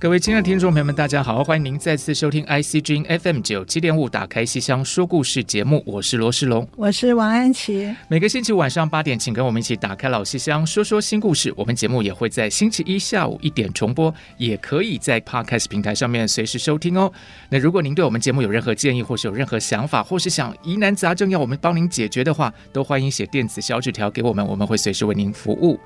[0.00, 7.94] 各位亲爱的听众朋友们，大家好，欢迎您再次收听 ICG FM 九七点五打开西厢说故事节目，我是罗世龙，我是王安琪。
[8.08, 11.52] 每个星期晚上八点，请跟我们一起打开老西厢，说说新故事。
[11.54, 17.12] 我们节目也会在星期一下午一点重播，也可以在 Podcast 平台上面随时收听哦。
[17.50, 25.78] 那如果您对我们节目有任何建议，或是有任何想法，或是想疑难杂症要我们帮您解决的话，都欢迎写电子小纸条给我们，我们会随时为您服务。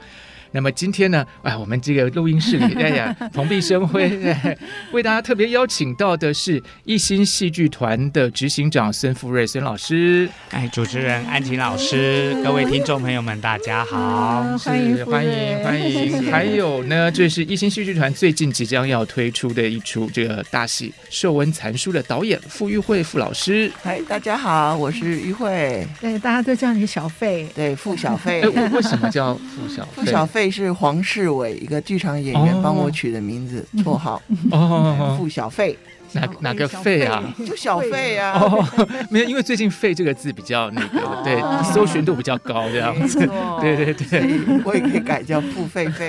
[0.55, 4.57] 那么今天呢，哎，我们这个录音室里，哎呀， 蓬荜生辉，哎，
[4.93, 10.29] 为大家特别邀请到的是一心戏剧团的执行长孙富瑞孙老师。
[10.51, 16.31] 哎，主持人安琪老师，各位听众朋友们，大家好，欢迎欢迎欢迎。
[16.31, 23.69] 还有呢，这是一心戏剧团最近即将要推出的一出这个大戏《寿文残书》的导演傅玉慧傅老师。
[23.83, 25.85] 嗨，大家好，我是玉慧。
[26.01, 27.49] 对，大家都叫你小费。
[27.57, 28.41] 对，傅小费。
[28.43, 29.91] 哎，我为什么叫傅小费？
[29.97, 30.44] 傅小费。
[30.51, 33.99] 是黄世伟一个剧场演员帮我取的名字绰、oh.
[33.99, 35.77] 号 哦，付小费。
[36.15, 37.35] 哪哪个费啊？
[37.45, 38.39] 就小费啊！
[38.39, 38.65] 哦，
[39.11, 41.43] 没有，因为最近“费”这个字比较那个，对，
[41.73, 43.19] 搜寻度比较高，这样子。
[43.61, 46.09] 对对对，我也可以改叫付费费。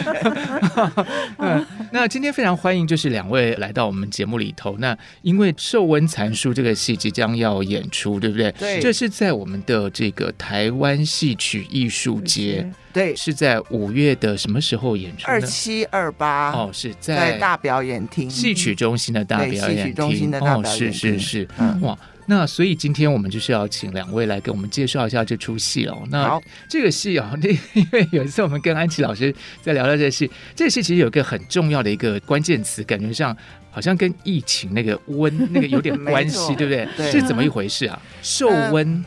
[1.36, 4.74] 嗯，那今天非常欢迎，就是两位来到我们节目里头。
[4.78, 8.50] 那因为《寿温残书》这个戏即将要演出，对不对？
[8.52, 8.80] 对。
[8.80, 12.66] 这是在我们的这个台湾戏曲艺术节。
[12.92, 15.26] 对，是在五月的什么时候演出？
[15.26, 19.76] 二七二八哦，是在大表演厅，戏曲中心的大表演厅。
[19.76, 20.88] 戏曲中心的大表演厅。
[20.88, 21.96] 哦，是是是，嗯，哇，
[22.26, 26.02] 那所以今天我们就是要请两位来给我们介绍一下这出戏哦。
[26.10, 33.36] 那这个戏啊， 那因为有一次我们跟安琪老师在聊到这个戏，这个戏其实有一个很重要的一个关键词，感觉上
[33.70, 36.88] 好像跟疫情那个温 那个有点关系，对不对？
[36.96, 38.00] 对，是怎么一回事啊？
[38.22, 39.04] 受温，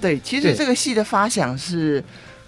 [0.00, 2.02] 对，其实这个戏的发想是。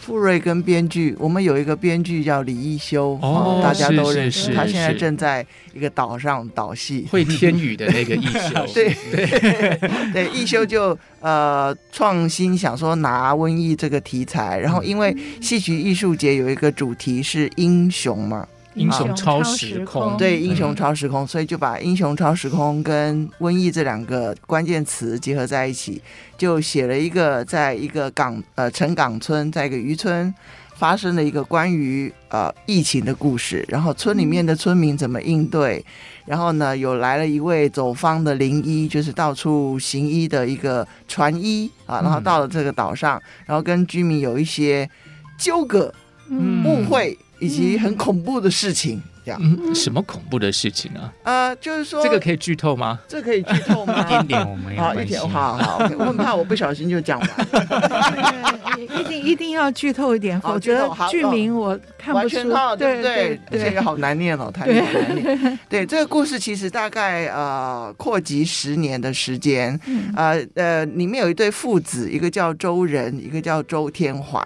[0.06, 4.55] 富瑞跟编剧，我们有一个编剧叫李一修，哦，大家都认识。
[4.55, 5.44] 他现在正在
[5.75, 8.65] 一个岛上导戏，会天语的那个一修。
[8.72, 9.77] 对对
[10.15, 18.47] 对，一修就呃创新想说拿瘟疫这个题材，然后因为戏曲艺术节有一个主题是英雄嘛。
[18.77, 26.01] 英雄超时空，对，英雄超时空，所以就把英雄超时空跟瘟疫这两个关键词结合在一起，
[26.37, 30.33] 就写了一个在一个港呃陈港村，在一个渔村
[30.75, 35.83] 发生了一个关于呃疫情的故事，然后村里面的村民怎么应对，
[36.27, 44.87] 然后呢，有来了一位走方的灵医，就是到处行医的一个传医啊，然后到了这个岛上，然后跟居民有一些
[45.39, 45.91] 纠葛、
[46.31, 47.17] 误会。
[47.39, 49.41] 以及很恐怖的事情，这样。
[49.43, 51.13] 嗯，什么恐怖的事情呢？
[51.25, 52.99] 呃，就是说这个可以剧透吗？
[53.09, 54.01] 这可以剧透吗？
[54.05, 55.79] 一点点，我们好，一点，好好。
[55.99, 57.31] 我很怕我不小心就讲完。
[58.79, 62.37] 一定一定要剧透一点，否则剧名我看不出，
[62.77, 63.41] 对不对？
[63.50, 65.59] 这个好难念哦，太难念。
[65.69, 69.78] 对，这个故事其实大概呃扩及十年的时间。
[70.15, 74.41] 呃呃，里面有一对父子，一个叫周仁，一个叫周天怀。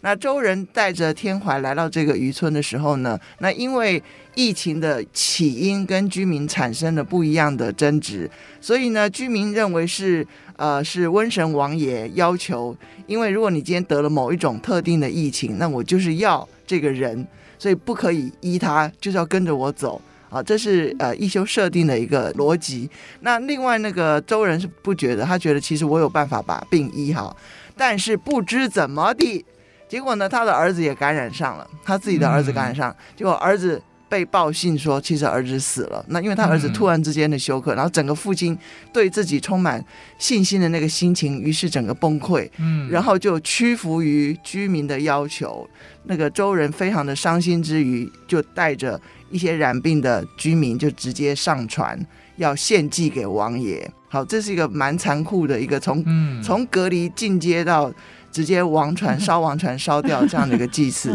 [0.00, 4.02] 那周仁带着天怀来到这个渔村的时候呢，那因为
[4.34, 10.26] 疫情的起因跟居民产生了不一样的争执，所以呢，居民认为是
[10.56, 12.74] 呃是瘟神王爷要求，
[13.06, 17.26] 因为如果你今天得了某一种特定的疫情，那我就是要这个人，
[17.58, 20.00] 所以不可以医他，就是要跟着我走
[20.30, 22.88] 啊，这是呃一休设定的一个逻辑。
[23.20, 27.36] 那另外那个周人是不觉得，他觉得其实我有办法把病医好，
[27.76, 29.44] 但是不知怎么地。
[29.88, 33.82] 结果呢，他的儿子也感染上了，他自己的儿子感染上，结果儿子
[34.12, 36.04] 被报信说，其实儿子死了。
[36.08, 38.56] 那因为他儿子突然之间的休克，然后整个父亲
[38.92, 39.82] 对自己充满
[40.18, 45.66] 信心的那个心情，于是整个崩溃，嗯，然后就屈服于居民的要求。
[46.04, 49.00] 那个周人非常的伤心之余，就带着
[49.30, 51.98] 一些染病的居民，就直接上船
[52.36, 53.90] 要献祭给王爷。
[54.10, 56.04] 好，这是一个蛮残酷的一个从
[56.42, 57.90] 从隔离进阶到。
[58.32, 61.14] 直接王船 烧王船烧掉这样的一个祭祀，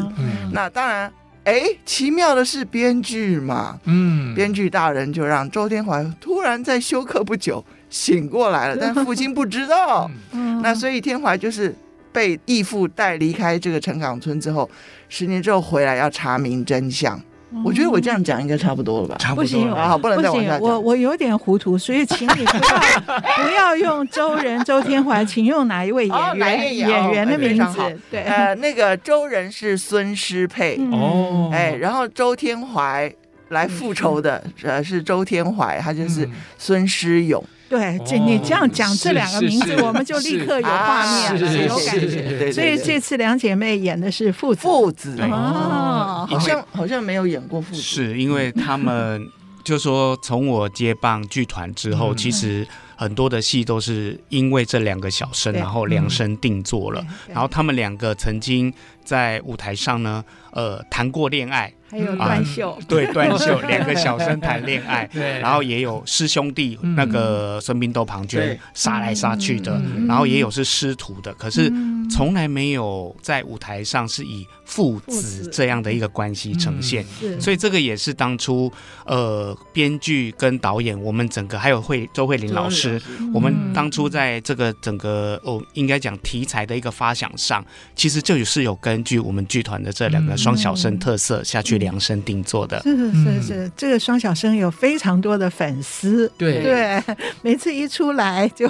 [0.51, 1.11] 那当然
[1.47, 10.11] 哎，奇妙的是编剧嘛，嗯，编剧大人就让周天怀突然在休克不久醒过来了， 但父亲不知道。
[10.33, 11.73] 嗯、那所以天怀就是
[12.11, 14.69] 被义父带离开这个陈港村之后，
[15.07, 17.17] 十年之后回来要查明真相。
[17.63, 19.15] 我觉得我这样讲应该差不多了吧？
[19.17, 19.43] 差不多。
[19.43, 20.59] 不行，好，不能再往下讲。
[20.59, 27.79] 我我有点糊涂，所以请你 不要不要用周仁、周天怀，请用哪一位演员、哦、演员的名字？
[28.11, 33.11] 对，呃，那个周仁是孙诗佩哦，哎，然后周天怀
[33.49, 36.27] 来复仇的呃是周天怀，他就是
[36.57, 37.43] 孙诗咏。
[37.69, 42.51] 对，这你这样讲这两个名字，我们就立刻有画面了，有感觉。
[42.51, 45.17] 所以这次两姐妹演的是父子，父子。
[45.21, 49.29] 哦，好像好像没有演过父子，是因为他们
[49.63, 52.65] 就说从我接棒剧团之后，其实
[52.97, 57.05] 很多的戏都是因为这两个小生，然后量身定做了。
[57.27, 58.73] 然后他们两个曾经
[59.05, 61.71] 在舞台上呢，呃，谈过恋爱。
[61.89, 65.39] 还有断袖，对，断袖， 两个小生谈恋爱， 对。
[65.39, 71.71] 然后也有师兄弟，那个孙膑斗庞涓杀来杀去的，然后也有是师徒的，可是
[72.11, 77.05] 从来没有在舞台上是以父子这样的一个关系呈现，
[77.39, 78.69] 所以这个也是当初
[79.05, 82.86] 呃编剧跟导演，我们整个还有惠周慧玲老师，
[83.33, 91.77] 我们当初在这个整个哦应该讲题材的一个发想上，其实就是有根据我们剧团的这两个双小生特色下去。
[91.77, 96.99] 量身定做的，是是是是，这个双小生有非常多的粉丝，对对，
[97.43, 98.67] 每次一出来就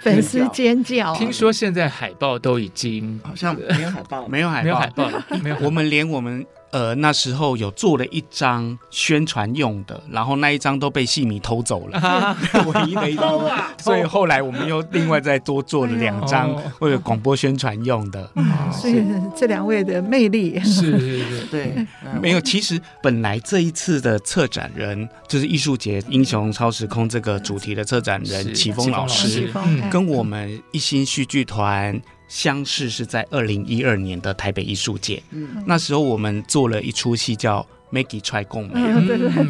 [0.00, 1.14] 粉丝尖叫。
[1.14, 5.56] 听说现在海报都已经好像没有海报，没有海报，没有海报，没有。
[5.60, 6.44] 我们连我们。
[6.74, 12.36] 呃，那时候有做了一张宣传用的，然后那一张都被戏迷偷走了，
[12.66, 13.38] 唯一的一张，
[13.78, 18.28] 所以后来我们又另外再多做了两张为了广播宣传用的。
[18.72, 19.04] 所以
[19.36, 20.58] 这两位的魅力。
[20.64, 21.86] 是，是是， 对，
[22.20, 22.40] 没有。
[22.40, 29.48] 其实本来这一次的策展人就是艺术节“英雄超时空”这个主题的策展人启峰老师，
[29.92, 32.02] 跟我们一心戏剧团。
[32.28, 38.74] 相识是在二零一二年的台北艺术节，嗯、那时候我们做了一出戏叫《Maggie Try 共美》，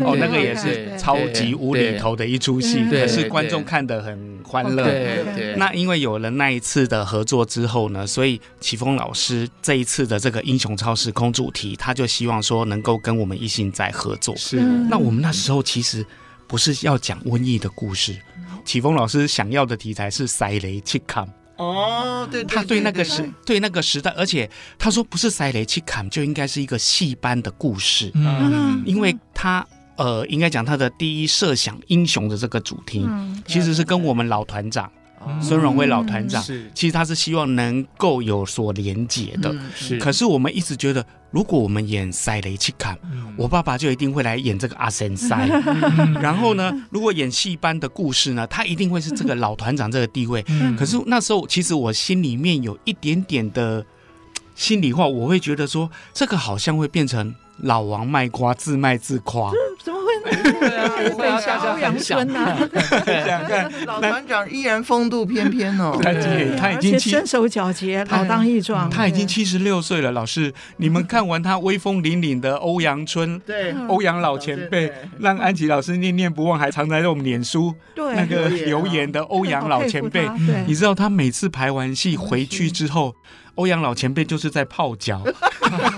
[0.04, 4.84] 哦，那个也是超级无厘头的一出戏，可是观众看得很欢乐。
[4.84, 5.56] 对对。
[5.56, 14.36] 那因为有了那一次的合作之后呢，所以启峰老师这一次的这个英雄超时空主题，他就希望说能够跟我们一心在合作。
[14.36, 14.60] 是。
[14.90, 16.04] 那我们那时候其实
[16.46, 18.14] 不是要讲瘟疫的故事，
[18.64, 21.26] 启峰老师想要的题材是塞雷切坎。
[21.56, 23.60] 哦，对，他对那个时对。
[23.60, 29.66] 那个时代，而且他说不是塞雷去砍，就应该是一个戏班的故事，嗯，因为他
[29.96, 33.08] 呃，应该讲他的第一设想英雄的这个主题，
[33.46, 34.90] 其实是跟我们老团长。
[35.40, 39.98] 孙荣威老团长，是其实他是希望能够有所连结的，是。
[39.98, 42.98] 可是我们一直觉得，如果我们演塞雷去看，
[43.36, 45.48] 我爸爸就一定会来演这个阿森塞。
[46.20, 50.44] 然后呢，如果演戏班的故事呢，他一定会是这个老团长这个地位。
[50.76, 53.84] 可是那时候，其实我心里面有一点点的
[54.54, 59.50] 心里话，我会觉得说，这个好像会变成老王卖瓜，自卖自夸。
[59.82, 60.03] 怎么会？
[60.24, 61.34] 对啊，
[61.74, 62.56] 欧阳春呐，
[63.86, 65.98] 老团长依然风度翩翩哦。
[66.02, 66.12] 他
[66.58, 68.88] 他已经身手矫捷，老当益壮。
[68.88, 70.12] 他已经七十六岁了。
[70.12, 80.28] 老师，你们看完他威风凛凛的欧阳春，对，欧阳老前辈，让安琪老师念念不忘，还藏在我们脸书那个留言的欧阳老前辈。
[80.66, 83.14] 你知道他每次排完戏回去之后。
[83.56, 85.22] 欧阳老前辈就是在泡脚，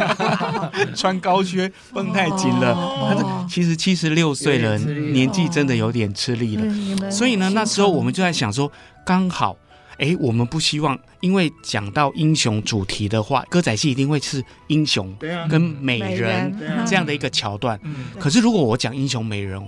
[0.94, 3.46] 穿高靴绷太紧了。
[3.48, 7.10] 其实七十六岁了，年纪真的有点吃力了。
[7.10, 8.70] 所以呢，那时候我们就在想说，
[9.04, 9.56] 刚好，
[9.98, 15.16] 哎，我们不希望，因为讲到英雄主题的话，歌仔戏一定会是英雄
[15.48, 16.54] 跟美人
[16.86, 17.80] 这样的一个桥段。
[18.18, 19.60] 可是如果我讲英雄美人，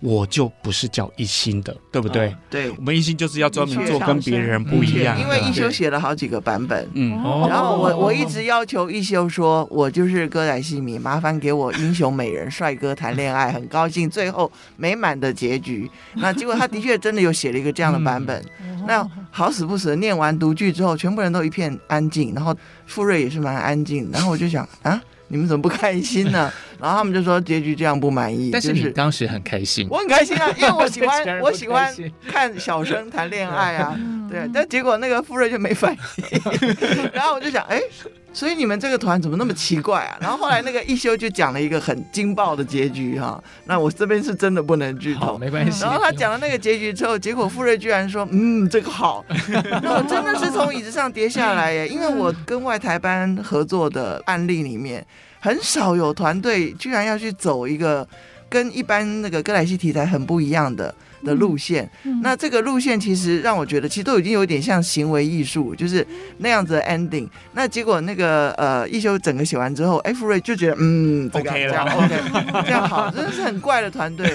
[0.00, 2.28] 我就不是叫一心的，对不对？
[2.28, 5.20] 哦、对，我们一心就是要专门做跟别人不一样。
[5.20, 7.10] 因为一休写了好几个版本，嗯，
[7.48, 15.90] 然后我我一直要求一休说，我就是歌仔戏迷，麻烦给我英雄美人帅哥谈恋爱，很高兴最后美满的结局。
[16.16, 18.42] 那结果他的确真的有写了一个这样的版本。
[18.62, 24.98] 嗯、那好死不死，念完读剧之后，全部人都一片安静，然后富瑞也是蛮安静，然后我就想啊。
[25.32, 26.52] 你们怎么不开心呢？
[26.80, 28.50] 然后他们就说结局这样不满意。
[28.50, 31.94] 但是你当时很开心，我很开心啊，因为我喜欢 我喜欢
[32.28, 33.98] 看小生谈恋爱啊。
[34.30, 35.92] 对，但结果那个富瑞就没反
[36.32, 37.80] 应，然后我就想，哎。
[38.32, 40.16] 所以你们这个团怎么那么奇怪啊？
[40.20, 43.42] 然后后来那个一休就讲了一个很惊爆的结局哈。
[43.64, 45.82] 那我这边是真的不能剧透，没关系。
[45.82, 49.24] 然后他讲了那个结局之后，结果富瑞居然说：“嗯，这个好。”
[49.82, 55.04] 那我真的是从椅子上跌下来耶，因为我跟外台班合作的案例里面，
[55.40, 58.06] 很少有团队居然要去走一个
[58.48, 60.94] 跟一般那个哥莱西题材很不一样的。
[61.22, 61.86] 的路线，
[62.22, 66.06] 那这个路线其实让我觉得，其实都已经有点像行为艺术，就是
[66.38, 67.28] 那样子的 ending。
[67.52, 72.08] 那结果那个呃，一休整个写完之后，哎，福瑞就觉得嗯，这个这样 OK，
[72.64, 74.34] 这样好，真的是很怪的团队。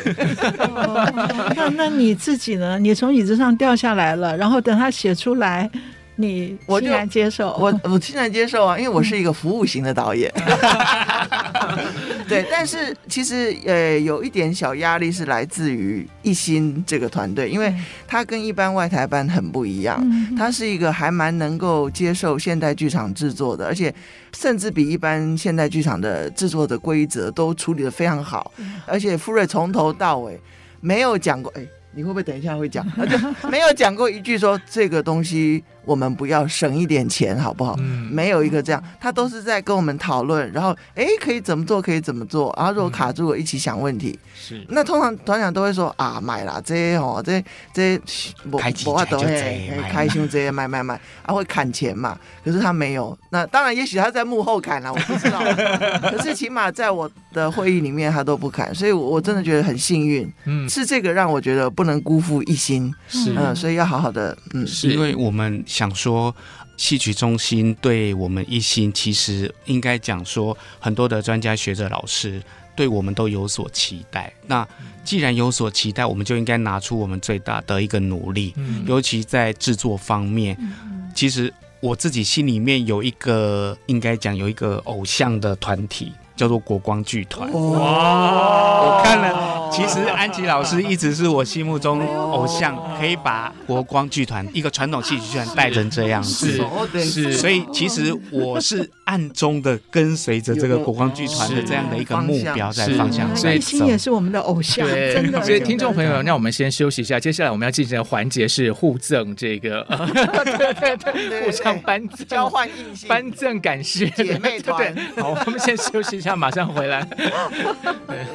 [1.55, 2.77] 那那你自己呢？
[2.77, 5.67] 你从椅子上掉下来了，然后等他写出来。
[6.15, 7.49] 你我欣然接受。
[7.59, 10.31] 我，我欣然接受啊，因为我是一个服务型的导演。
[12.27, 17.73] 对，但是其实呃，有一点小压力是来自于一心这个团队，因为
[18.07, 20.03] 他跟一般外台班很不一样，
[20.35, 23.93] 他是一个还蛮能够接受现代剧场制作的，而且
[24.35, 28.51] 甚至比一般现代剧场的制作的规则都处理的非常好，
[28.87, 30.39] 而且富瑞从头到尾
[30.81, 31.61] 没有讲过，哎，
[31.95, 32.85] 你会不会等一下会讲？
[32.95, 33.17] 他 就
[33.49, 35.63] 没有讲过一句说这个东西。
[35.85, 37.75] 我们不要省一点钱，好不好？
[37.77, 44.17] 嗯，没有一个这样，他都是在跟我们讨论，然后哎，可以怎么做，可以怎么做，然后如果卡住了，一起想问题。
[44.33, 47.39] 是，那通常团长都会说啊，买啦，这哦，这
[47.71, 48.01] 这
[48.49, 52.17] 我我都会开心这些买买买，啊会砍钱嘛？
[52.43, 55.39] 可是他没有，那当然也许他在幕后砍了，我不知道。
[56.09, 60.27] 可是起码在我的会议里面，他都不砍，所以我真的觉得很幸运。
[60.45, 62.93] 嗯，是这个让我觉得不能辜负一心。
[63.07, 65.63] 是，嗯，所以要好好的，嗯，是因为我们。
[65.65, 66.33] 想说，
[66.77, 72.41] 戏曲中心对我们一心，其实应该讲说，很多的专家学者老师
[72.75, 74.31] 对我们都有所期待。
[74.47, 74.67] 那
[75.03, 80.55] 既然有所期待，我们就应该拿出我们最大的一个努力，嗯、尤其在制作方面。
[80.59, 86.13] 嗯、其实我自己心里面有一个，应该讲有一个偶像的团体。
[86.35, 87.51] 叫做国光剧团。
[87.51, 88.81] 哇！
[88.81, 96.61] 我看了，其实安琪老师一直是我心目中偶像，可以把国光剧团一个传统戏曲剧团带成这样子，
[96.93, 97.05] 是。
[97.05, 105.41] 是，所以其实我是暗中的跟随着这个国光剧团的这样的一个目标在方向，所以心也是我们的偶像，真的。
[105.41, 114.93] 所以听众朋友，那我们先休息一下，接下来我们要进行的环节是互赠这个， 对对对，互相颁交换印信，颁赠感谢姐妹团。
[115.15, 116.25] 好，我们先休息一下。
[116.25, 117.03] 下马上回来。
[117.13, 118.25] 对，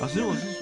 [0.00, 0.57] 老师，我是。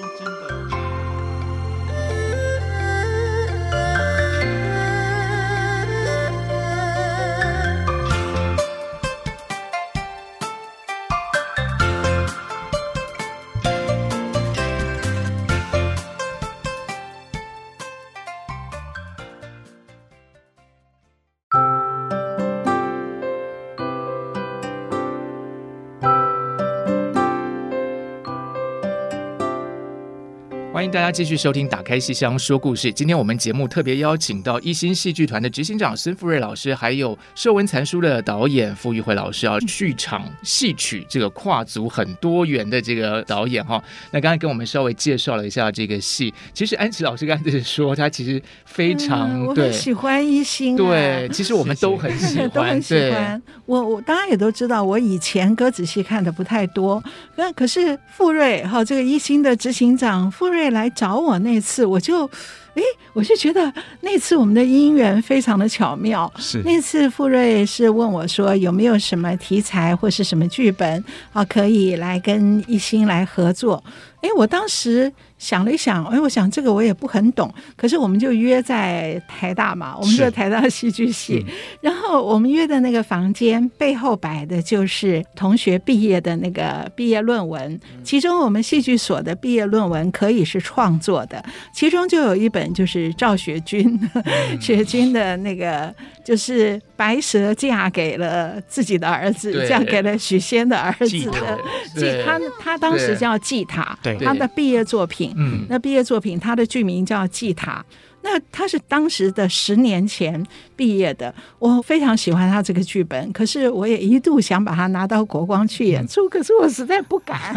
[30.77, 32.93] 欢迎大家继续收听《打开戏箱说故事》。
[32.93, 43.83] 今天我们节目特别邀请到一心戏剧团的执行长孙富瑞老师，还有寿文残书的导演傅玉慧老师啊， 剧场戏曲这个跨足很多元的这个导演哈。
[44.11, 53.43] 那刚才跟我们稍微介绍了一下这个戏，其实安琪老师刚才是说他其实非常对喜欢一心，对，其实我们都很喜欢， 都很喜欢。
[53.65, 57.03] 我我大家也都知道，我以前歌仔戏看的不太多，
[57.37, 60.67] 那可是富瑞哈这个一心的执行长富瑞。
[60.77, 62.27] 来找我那次，我就，
[62.75, 66.31] 哎，我就觉得那次我们的姻缘非常的巧妙。
[66.37, 71.03] 是那次傅瑞是问我说，有没有什么题材或是什么剧本
[71.33, 73.83] 啊，可以来跟一心来合作？
[74.23, 75.13] 哎，我当时。
[75.39, 91.45] 想了一想，哎，我想这个我也不很懂，可是我们就约在台大嘛，我们在台大戏剧系，嗯、 然后我们约的那个房间背后摆的就是同学毕业的那个毕业论文，其中我们戏剧所的毕业论文可以是创作的，
[91.75, 95.95] 其中就有一本就是赵学军， 嗯、雪君的那个
[96.25, 101.31] 就是白蛇嫁给了自己的儿子，嫁给了许仙的儿子。
[101.31, 101.59] 的，
[101.95, 104.17] 祭他他当时叫祭塔，对。
[104.19, 105.33] 他的毕业作品。
[105.37, 107.85] 嗯，那毕业作品，他的剧名叫《祭塔》。
[108.23, 110.45] 那他是当时的十年前
[110.77, 117.55] 毕业的，我非常喜欢他这个剧本，可是我也一度想把它拿到国光去演出，可是我实在不敢。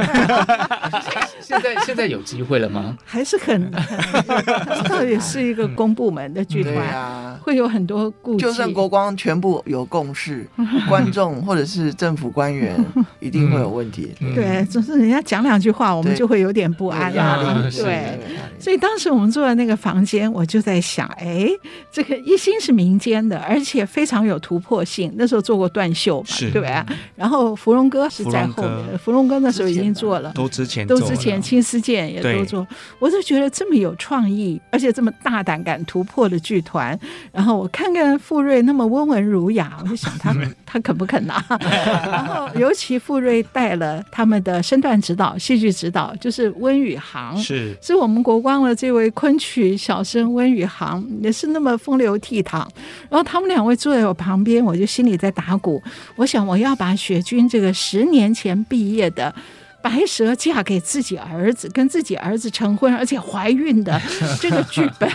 [1.41, 2.97] 现在现在有机会了吗？
[3.03, 3.71] 还是很，
[4.87, 8.39] 到底是一个公部门的剧团，啊、会有很多顾忌。
[8.39, 10.47] 就算国光全部有共识，
[10.87, 12.75] 观众或者是政府官员
[13.19, 14.13] 一定会有问题。
[14.21, 17.69] 嗯、对，总是人家讲两句话，我们就会有点不安压力。
[17.77, 18.19] 对，
[18.59, 21.49] 所以当时我们坐在那个房间，我就在想，哎，
[21.91, 25.11] 这个一心是民间的，而且非常有突破性。
[25.15, 26.85] 那时候做过断袖嘛，对不对？
[27.15, 32.67] 然后芙蓉哥是在后面的，芙蓉哥那时候已经做了，都之前都之前青丝剑也都做，
[32.99, 36.97] 我就觉得这么有创意，而且这么大胆敢突破的剧团。
[37.31, 40.35] 然后我看看傅瑞那么温文儒雅，我就想他
[40.65, 41.43] 他肯不肯拿？
[41.59, 52.65] 然后尤其傅瑞带了他们的身段指导、戏剧指导，就是温宇航，是是我们国光的这位昆曲小生温宇航，也是那么风流倜傥。
[53.09, 55.81] 然后他们两位坐在我旁边，我就心里在打鼓，
[56.15, 59.33] 我想我要把雪君这个十年前毕业的。
[59.81, 63.97] 白蛇嫁给自己儿子，跟自己儿子成婚，而且怀孕的
[64.41, 65.09] 这个剧本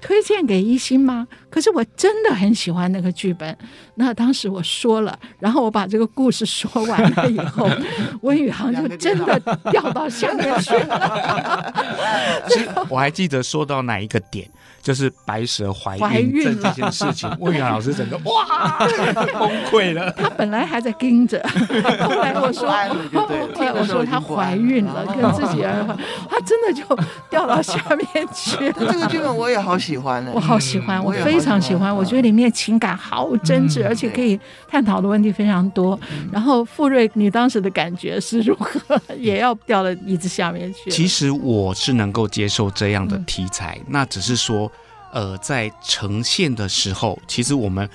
[0.00, 1.28] 推荐给一心吗？
[1.50, 3.54] 可是我真的很喜欢那个剧本。
[4.00, 7.68] 那当时我说了，然后我把这个故事说完了以后，
[8.22, 9.38] 温宇航就真的
[9.70, 11.74] 掉到下面去了。
[12.88, 14.48] 我还记得说到哪一个点。
[14.82, 18.78] 就是白蛇怀孕这件事情，温宇航老师整个哇
[19.38, 20.10] 崩溃了。
[20.12, 21.38] 他本来还在盯着，
[22.00, 22.66] 后来我说，
[23.12, 23.28] 后
[23.62, 25.94] 来我说她怀孕了，跟自己儿子，
[26.30, 26.82] 他真的就
[27.28, 28.72] 掉到下面去了。
[28.90, 31.94] 这个剧本我也好喜欢呢，我好喜欢，我非常喜欢。
[31.94, 35.98] 我觉得里面情感好真挚，而且可以探讨的问题非常多。
[36.32, 38.98] 然后富瑞，你当时的感觉是如何？
[39.18, 40.90] 也要掉到椅子下面去？
[40.90, 44.70] 其实我是能够接受这样的题材，那只是说。
[45.12, 47.90] 呃，在呈现的时候，其实我们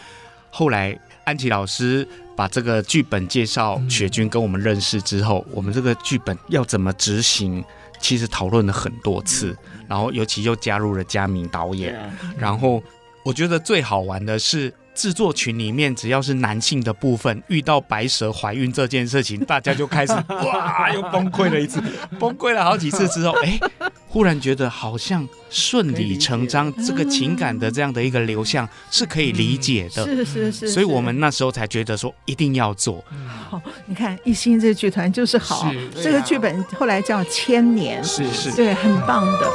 [0.50, 7.64] 后来安琪老师把这个剧本介绍雪君跟我们认识之后，我们这个剧本要怎么执行，
[8.02, 9.56] 其实讨论了很多次，
[9.88, 11.98] 然后尤其又加入了嘉明导演，
[12.38, 12.84] 然后
[13.24, 14.74] 我觉得最好玩的是。
[14.96, 21.84] 制作群里面，只要是男性的部分遇到白蛇怀孕这件事情，大家就开始 哇，又崩溃了一次，
[22.18, 23.60] 崩溃了好几次之后，哎，
[24.08, 33.04] 忽然觉得好像顺理成章，这个情感的这样的一个流向是可以理解的，是是是，所以我们那时候才觉得说一定要做。
[33.50, 35.70] 好，你看一心这个剧团就是好，
[36.02, 39.52] 这个剧本后来叫千年，是是，对，很棒的。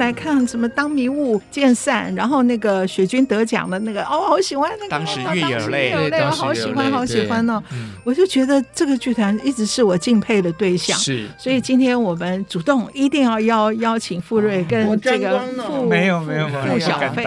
[0.00, 4.90] 来看什么当迷雾渐散，然后那个雪君得奖的那个哦，好喜欢那个。
[4.90, 7.62] 当时月有泪，泪，我好喜欢，好喜欢哦。
[8.02, 10.98] 我就觉得这个剧团一直是我敬佩的对象。
[10.98, 17.24] 是，所以今天我们主动一定要邀邀请富瑞跟这个富没有没有付小费，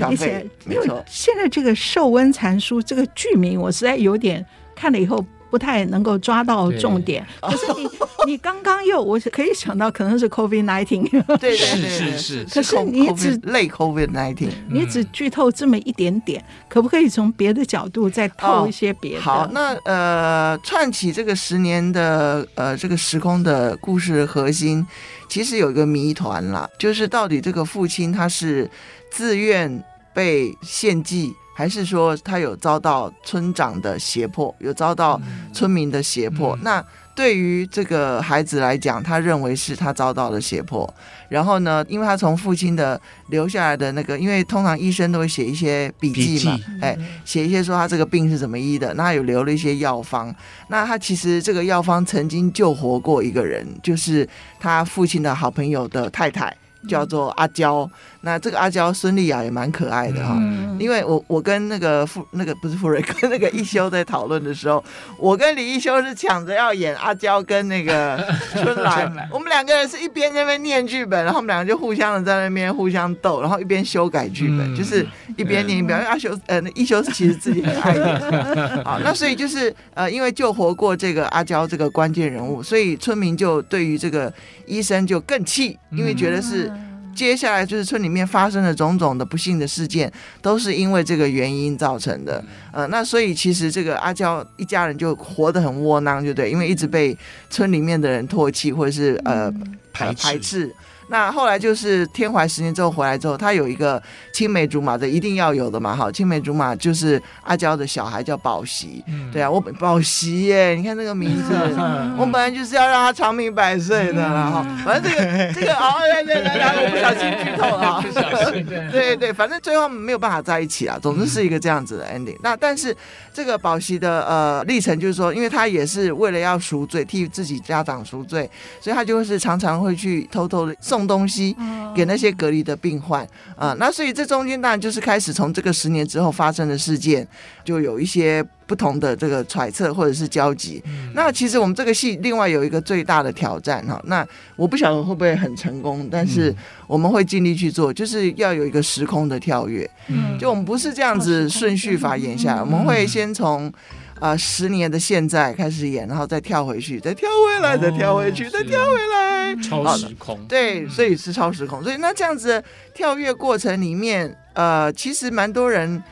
[0.00, 5.24] 而且因为现在这个《寿温残书》这个剧名，我实在有点看了以后。
[5.54, 7.88] 不太能够抓到重点， 可是你
[8.26, 19.20] 你刚刚又，我可以想到可能是 COVID nineteen，对，是是是，可是你只类 COVID nineteen，你只剧透这么一点点，可不可以从别的角度再透一些别的？
[19.20, 24.84] 好，那呃，串起这个十年的呃这个时空的故事核心，
[25.28, 28.68] 其实有一个谜团啦，就是到底这个父亲他是
[29.12, 29.80] 自愿
[30.12, 31.32] 被献祭。
[31.54, 35.20] 还是说他有遭到村长的胁迫，有遭到
[35.52, 36.56] 村民的胁迫？
[36.56, 40.92] 嗯、那对于这个孩子来讲，他认为是他遭到了胁迫。
[41.28, 48.92] 然后呢，因为他从父亲的留下来的那个，因为通常医生都会写一些笔记嘛，记哎，写一些说他这个病是怎么医的。
[48.94, 50.34] 那他有留了一些药方。
[50.68, 56.54] 那他其实这个药方曾经救活过一个人，就是他父亲的好朋友的太太。
[56.86, 57.90] 叫做阿娇，
[58.24, 64.82] 那这个阿娇孙俪雅也蛮可爱的哈，嗯、因为我我跟那个富那个不是富瑞跟那个一休在讨论的时候，
[65.18, 68.16] 我跟李一休是抢着要演阿娇跟那个
[68.54, 75.06] 春兰， 我们两个人是一边在那边念剧本，然后我们两个就互相的在那边互相逗，然后一边修改剧本，嗯、就是
[75.36, 75.98] 一边念一边。
[75.98, 84.32] 因为阿修呃，一休是其实自己很爱的， 好，那所以就是呃，因为救活过这个阿娇这个关键人物，所以村民就对于这个
[84.64, 86.72] 医生就更气，因为觉得是。
[87.14, 92.44] 接下来就是村里面发生的种种的不幸的事件，都是因为这个原因造成的。
[92.72, 97.16] 呃，那所以其实这个阿娇一家人就活得很窝囊，就对，因为一直被
[97.48, 99.50] 村里面的人唾弃或者是呃
[99.92, 100.74] 排排斥。
[101.14, 115.92] 那后来就是天怀十年之后回来之后，他有一个青梅竹马的，一定要有的嘛，哈，青梅竹马就是阿娇的小孩叫宝熙，嗯、对啊，我宝熙耶，你看这个名字，嗯、我本来就是要让他长命百岁的了哈，嗯、反正这个这个哦，
[116.24, 122.34] 对对对，我不小心剧透了，不小心，对对，反正最后没有办法在一起啊，总之是一个这样子的 ending。
[122.34, 122.92] 嗯、那但是
[123.32, 128.50] 这个宝熙的呃历程就是说，因为他也是为了要赎罪，替自己家长赎罪，
[128.80, 131.56] 所以他就是常常会去偷偷的送东西
[131.94, 133.22] 给那些隔离的病患
[133.56, 137.26] 啊、呃，那所以这中间当然就是开始从这个十年之后发生的事件，
[137.64, 140.82] 就有一些不同的这个揣测或者是交集。
[140.86, 146.54] 嗯、那其实我们这个戏另外有一个最大的挑战哈，那我不晓得会不会很成功，但是
[146.86, 149.88] 我们会尽力去做，就是要有一个时空的跳跃。
[150.08, 153.72] 嗯，就我们不是这样子顺序法演下来，我们会先从。
[154.20, 160.38] 啊、呃，十年的现在开始演，然后再跳回去，再跳回来，再跳回去，哦、再跳回来，超时空。
[160.48, 161.82] 对，所以是超时空。
[161.82, 162.62] 所以那这样子
[162.94, 166.02] 跳跃过程里面，呃，其实蛮多人，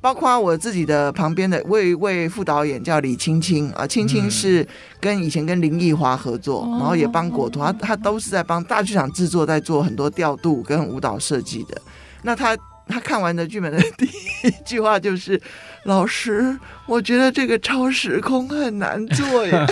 [0.00, 4.66] 包括我自己的旁边的，我有一位副导演叫李青青啊，青青是
[4.98, 11.80] 跟以前跟林奕华合作，嗯、然后也帮果图，他他都是在帮大剧场制作，在做很多调度跟舞蹈设计的。
[12.22, 12.56] 那他
[12.90, 15.40] 他看完的剧本的 第一句话就是。
[15.84, 19.66] 老师，我觉得这个超时空很难做耶。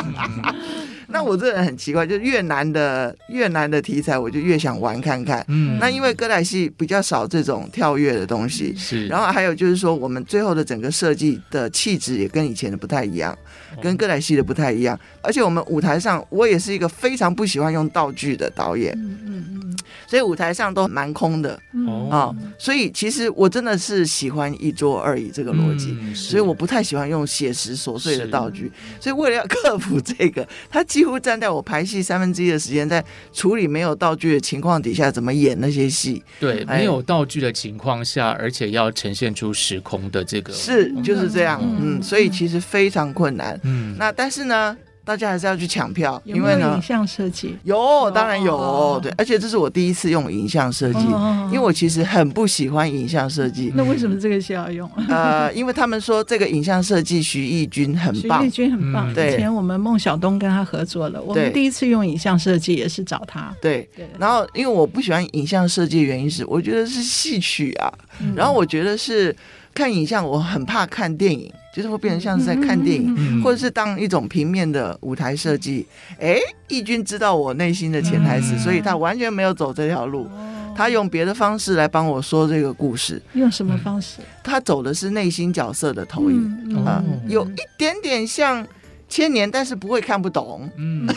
[1.08, 5.44] 那我这人很奇怪，就越难的越难的题材，我就越想玩看看。
[5.48, 9.08] 嗯，那因为歌仔戏比较少这种跳跃的东西，是。
[9.08, 13.36] 然后还有就是说，我们最后的整个设计的气质也跟以前的不太一样，
[13.82, 14.98] 跟歌仔戏的不太一样。
[15.22, 18.92] 而且我们舞台上，我也是一个非常不喜欢用道具的导演。
[18.98, 19.78] 嗯嗯嗯。
[20.06, 21.58] 所以舞台上都蛮空的。
[21.86, 22.08] 哦。
[22.10, 28.70] 啊，所以其实我真的是喜欢一桌而已这个逻辑，所以我不太喜欢用写实琐碎的道具。
[29.00, 30.84] 所以为了要克服这个，他。
[30.90, 36.20] 几乎占在我排戏三分之一的时间，在处理没有道具的情况底下，怎么演那些戏？
[36.40, 44.76] 对，没有道具的情况下，而且要呈现出时空的这个，是就是这样，嗯，所以其实非常困难，嗯，那但是呢？
[45.02, 53.72] 大家还是要去抢票，因为呢，影像设计有，当然有，哦、对，而且这是我第一次用影像设计，哦、因为我其实很不喜欢影像设计。
[53.74, 54.88] 那为什么这个需要用？
[55.08, 59.12] 呃，因为他们说这个影像设计徐艺军很棒，徐艺军很棒。
[59.12, 63.52] 对、嗯，以前我们孟小冬跟他合作了，我们第一次用影像设计也是找他。
[63.60, 64.06] 对，对。
[64.18, 69.34] 然后，因为我不喜欢影像设计的原因是，我觉得是戏曲啊，嗯、然后我觉得是
[69.74, 71.50] 看影像，我很怕看电影。
[71.74, 75.86] 就是会变成像是在看电影，嗯、或者是当一种平面的舞台设计。
[76.18, 83.22] 哎、嗯，义军知道我内心的潜台词，嗯、所以他完全没有走这条路，哦、他用别的方式来帮我说这个故事。
[83.34, 84.18] 用什么方式？
[84.42, 88.66] 他走的是内心角色的投影啊，有一点点像
[89.08, 90.68] 千年，但是不会看不懂。
[90.76, 91.08] 嗯，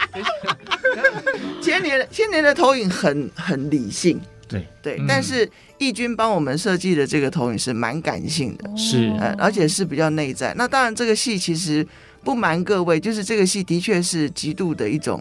[1.60, 4.18] 千年千年的投影很很理性。
[4.52, 10.54] 对对，嗯、但是义军帮我们设计的这个投影是蛮感性的，是、呃，而且是比较内在。
[10.56, 11.84] 那当然，这个戏其实
[12.22, 15.20] 不瞒各位，就是这个戏的确是极度的一种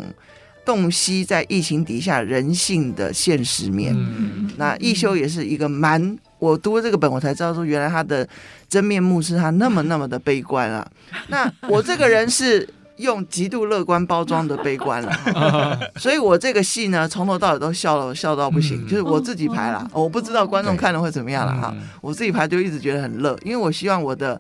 [0.64, 3.96] 洞悉在疫情底下人性的现实面。
[3.98, 8.28] 嗯、那一修也是一个蛮，我读了这个本，我才知道说，原来他的
[8.70, 10.86] 真面目是他那么那么的悲观啊。
[11.30, 12.68] 那我这个人是。
[13.02, 15.12] 用极度乐观包装的悲观了，
[15.98, 18.88] 所以我这个戏呢，从头到尾都笑了，笑到不行。
[18.88, 21.76] 就是我自己排了，我不知道观众看了会怎么样了哈。
[22.02, 24.40] 我自己排就一直觉得很乐，因为我希望我的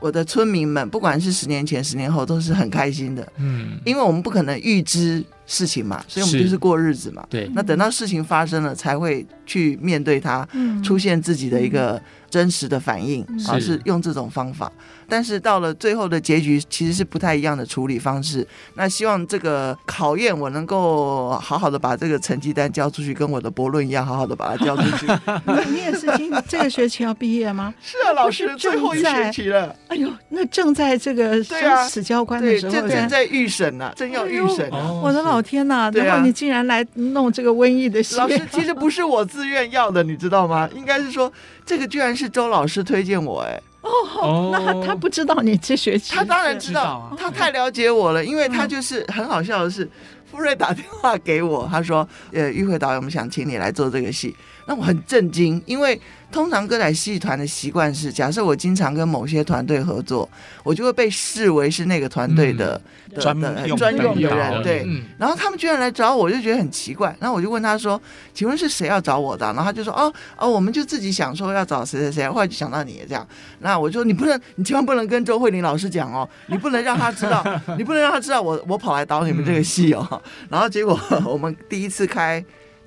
[0.00, 3.26] 我的村民们，不管是十年前、十年后，都是很开心的。
[3.38, 7.24] 嗯，因为我们不可能预知事情嘛，所以我们就是过日子嘛。
[7.30, 10.46] 对，那等到事情发生了，才会去面对它，
[10.82, 12.00] 出现自己的一个
[12.32, 14.72] 真实的反应，而是用这种方法。
[15.06, 18.46] 但是到了最后的结局，其实是不太一样的处理方式。
[18.74, 25.06] 那希望这个考验我能够好好的把这个成绩单交出去，跟我的博论一样，好好的把它交出去。
[25.70, 27.74] 你也是今 这个学期要毕业吗？
[27.82, 29.76] 是啊，老师最后一学期了。
[29.88, 34.70] 哎呦，那正在这个生死交关的时候，正在预审呢，正要预审。
[35.02, 35.90] 我的老天呐！
[35.94, 38.16] 然后你竟然来弄这个瘟疫的戏。
[38.16, 40.66] 老师其实不是我自愿要的，你知道吗？
[40.74, 41.30] 应该是说
[41.64, 43.62] 这个居然是周老师推荐我，哎。
[43.82, 46.14] 哦，那他他不知道你这学期？
[46.14, 49.88] 他当然知道，他太了解我了，因为他就是很好笑的是，
[50.30, 60.28] 傅瑞打电话给我，他说：“呃，玉慧导演，我们想请你来做这个戏。”那我很震惊，因为通常歌仔戏团的习惯是，假设我经常跟某些团队合作，
[60.62, 62.80] 我就会被视为是那个团队的
[63.20, 64.62] 专门专用的人。
[64.62, 64.86] 对，
[65.18, 67.14] 然后他们居然来找我，我就觉得很奇怪。
[67.20, 68.00] 然后我就问他说
[68.32, 73.26] ：“请问是谁要找我的？”然后他就说：“哦哦，我们就自己想说要找谁谁谁，后来就想到你这样。”
[73.60, 77.44] 那我说：“你不能，你千万不能跟周慧玲老师讲哦，你不能让他知道，
[77.76, 82.42] 你不能让他知道我我跑来导你们这个戏哦。”然后结果 我们第一次开。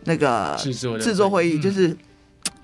[0.06, 1.96] 那个制作制作会议就是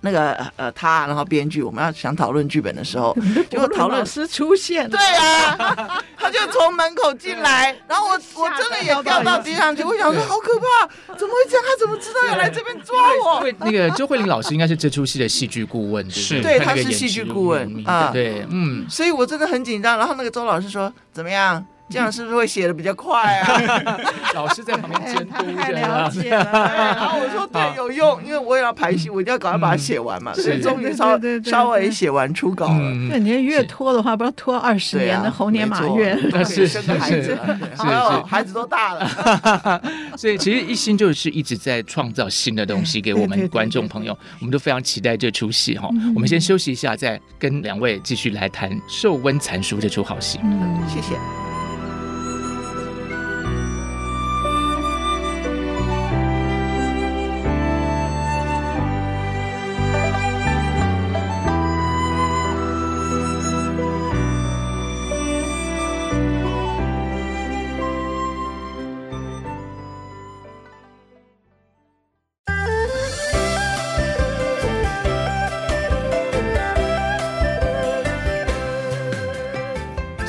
[0.02, 3.16] 那个呃他，然后编剧我们要想讨论剧本的时候，
[3.52, 11.64] 结果讨论老师出现，对啊， 他就从门口进来，然后我我真的也掉到地上去，我想说好可怕，怎么会这样？
[11.64, 13.44] 他怎么知道要来这边抓我？
[13.60, 19.98] 那个周慧玲老师应该是这出戏的戏剧顾问，是对，他是戏剧顾问啊，对，嗯，所以我真的很紧张。
[20.00, 21.64] 然后那个周老师说怎么样？
[21.92, 24.00] 这样是不是会写的比较快啊？
[24.34, 26.44] 老师在旁边监督，太了解了。
[26.96, 30.34] 然后我说对，有用，因为我也要排戏，我一定要赶快把它写完嘛。
[30.34, 32.80] 所以终于稍稍微写完初稿了。
[33.10, 36.18] 那你越拖的话，不知道拖二十年的猴年马月。
[36.46, 37.38] 是生个孩子，
[37.78, 39.82] 还有孩子都大了。
[40.18, 45.90] 所以其实一心就是一直在创造新的东西给我们观众朋友，我们都非常期待这出戏哈。
[46.16, 50.40] 我们先休息一下，再跟两位继续来谈《寿温残书》这出好戏。
[50.44, 51.51] 嗯，谢谢。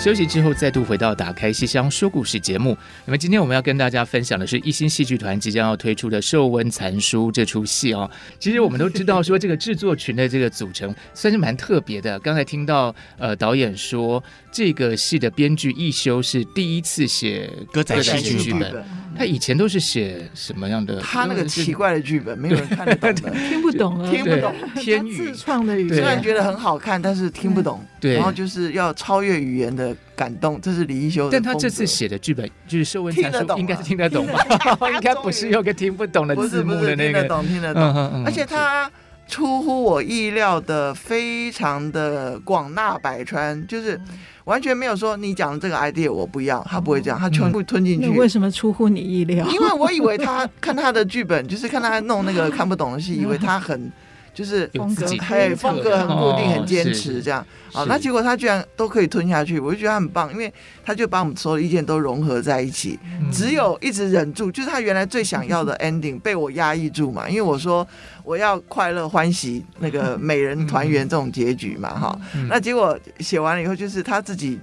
[0.03, 2.77] 休息之后，再度回到《打开戏箱说故事》节目。
[3.05, 8.11] 那么今天我们要跟大家分享的是一星戏剧团即将要推出的《寿温残书》这出戏哦。
[8.41, 12.19] 其实我们都知道，说这个制作群的这个组成算是蛮特别的。
[12.19, 14.21] 刚才听到呃导演说，
[14.53, 18.85] 这个戏的编剧亦修是第一次写歌仔戏剧本，
[19.17, 21.01] 他以前都是写什么样的？
[21.01, 24.55] 他那个奇怪的剧本，没有人看得懂的， 听不懂啊，听不懂。
[24.77, 27.85] 天语自创的语言，虽然觉得很好看，但是听不懂。
[27.99, 29.97] 对，然后就是要超越语言的。
[30.15, 31.29] 感动，这是李一修。
[31.33, 34.39] 但他这次写的剧本就是《寿温残书》，应该是听得懂吧？
[34.95, 37.13] 应该不是有个听不懂的字幕的那个。
[37.13, 38.25] 听得懂，听得懂。
[38.25, 38.89] 而且他
[39.33, 43.99] 出乎我意料的，非常的广纳百川，就是
[44.45, 48.11] 完全没有说你讲的这个 idea 我不要，他不会这样，他全部吞进去。
[48.11, 49.47] 为什么出乎你意料？
[49.49, 53.91] 因为我以为他看他的剧本，就是看他弄那个看不懂的戏， 以为他很。
[54.35, 57.47] 就是风格，嘿，风格很固定，很坚持这样。
[57.75, 60.51] 啊，那结果他居然都可以吞下去，我就觉得他很棒，因为
[60.83, 62.99] 他就把我们所有的意见都融合在一起，
[63.31, 67.87] 只有一直忍住，就是他原来最想要的 ending 被我压抑住嘛，因为我说
[68.25, 74.59] 我要快乐欢喜那个 美人团圆这种结局嘛，哈，那结果写完了以后，就是他自己。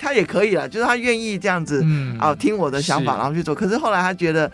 [0.00, 1.84] 他也可以了，就是他愿意这样子，
[2.20, 3.52] 哦，听我的想法，然后去做。
[3.52, 4.48] 可是后来他觉得，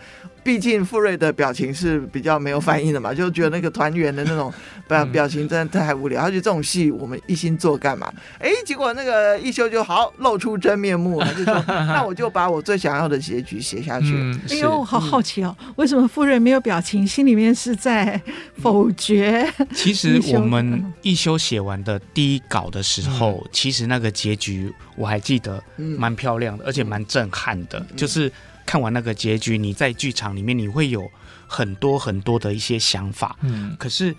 [0.45, 4.53] 毕竟富瑞的表情是比较没有反应的嘛， 就觉得那个团圆的那种
[4.87, 6.21] 表表情真的太无聊。
[6.21, 8.11] 他觉得这种戏我们一心做干嘛？
[8.39, 14.13] 哎，结果那个一休就好露出真面目，他就说： “那我就把我最想要的结局写下去。”
[14.51, 18.21] 哎呦，好好奇哦，为什么富瑞没有表情，心里面是在
[18.61, 19.47] 否决？
[19.73, 25.35] 其实我们一休写完的第一稿的时候，其实那个结局我还记。
[25.45, 27.77] 得蛮漂亮的，而且蛮震撼的。
[27.77, 28.31] 嗯、就是
[28.65, 31.09] 看完那个结局，你在剧场里面你会有
[31.47, 33.37] 很多很多的一些想法。
[33.41, 34.15] 嗯，可是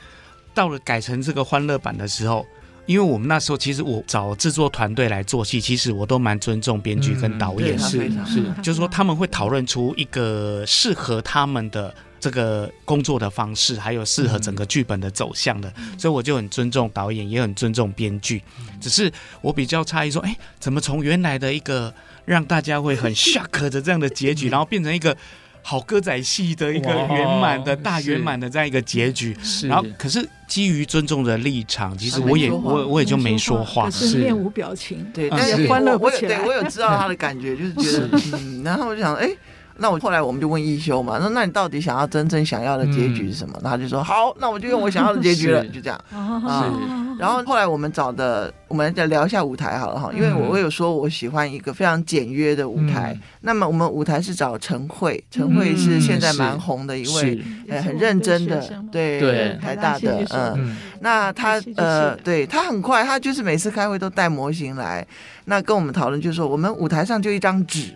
[0.54, 2.46] 到了改成这个欢乐版的时候，
[2.86, 11.94] 因为我们那时候其实我找制作团队来做戏，其实我都蛮尊重编剧跟导演，是是，就是说他们会讨论出一个适合他们的。
[12.26, 18.42] 这个工作的方式，还有适合整个剧本的走向的，嗯、所以我就很尊重导演，也很尊重编剧。
[18.58, 25.16] 嗯、只是我比较诧异，说，哎，怎么从原来的一个让大家会很 shock 的这样的结局，然后变成一个
[25.62, 29.36] 好歌仔戏的一个圆满的大圆满的这样一个结局？
[29.40, 29.68] 是。
[29.68, 35.08] 然后，可是基于尊重的立场，其实我也我我也就没说话，是面无表情。
[35.14, 36.38] 对，但是欢乐不起来。
[36.38, 39.30] 对，我有知道他的感觉，就是觉得， 嗯，然后我就想，哎。
[39.78, 43.54] 那我后来我们就问一休嘛，那那你到底想要真正想要的结局是什么？
[43.58, 47.02] 嗯、然后他就说好，那我就用我想要的结局了， 就这样啊。
[47.18, 53.12] 然后后来我们找的，我们再聊一下舞台好了哈，因为我有说我喜欢一个非常简约的舞台。
[53.14, 58.60] 嗯、那么我们舞台是找陈慧，陈慧是现在蛮红的一位，呃，很认真的，
[58.92, 60.54] 对对，台大的，嗯。
[60.56, 65.06] 嗯那他呃，对他很快，他就是每次开会都带模型来，
[65.44, 67.94] 那跟我们讨论，就是说我们舞台上就一张纸。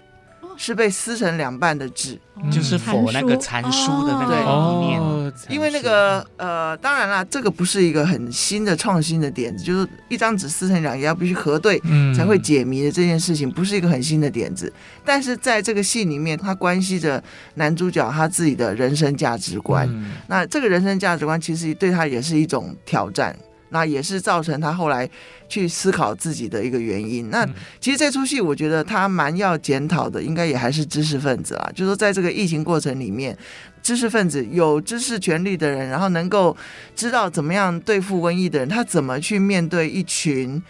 [0.62, 2.20] 是被撕成两半的纸，
[2.53, 5.01] 就是否那个禅书的那个理念。
[5.01, 11.81] 哦、因为那个呃，当然啦，这个不是一个很新的创新的点子，就是一张纸撕成两页，要必须核对
[12.14, 14.70] 才会解谜的这件事情，不是一个很新的点子。
[15.03, 19.88] 但是在这个戏里面，它关系着男主角他自己的人生价值观。
[20.27, 23.35] 那这个人生价值观其实对他也是一种挑战。
[23.71, 25.09] 那也是造成他后来
[25.49, 27.31] 去思考自己的一个原因。
[27.31, 27.45] 那
[27.81, 31.71] 其实这出戏，我觉得他蛮要检讨的，应该也还是知识分子啊。
[31.75, 33.37] 就是说，在这个疫情过程里面，
[33.83, 36.57] 知识分子有知识权利的人，然后能够
[36.95, 40.63] 知道怎么样对付瘟疫的人，他怎么去面对一群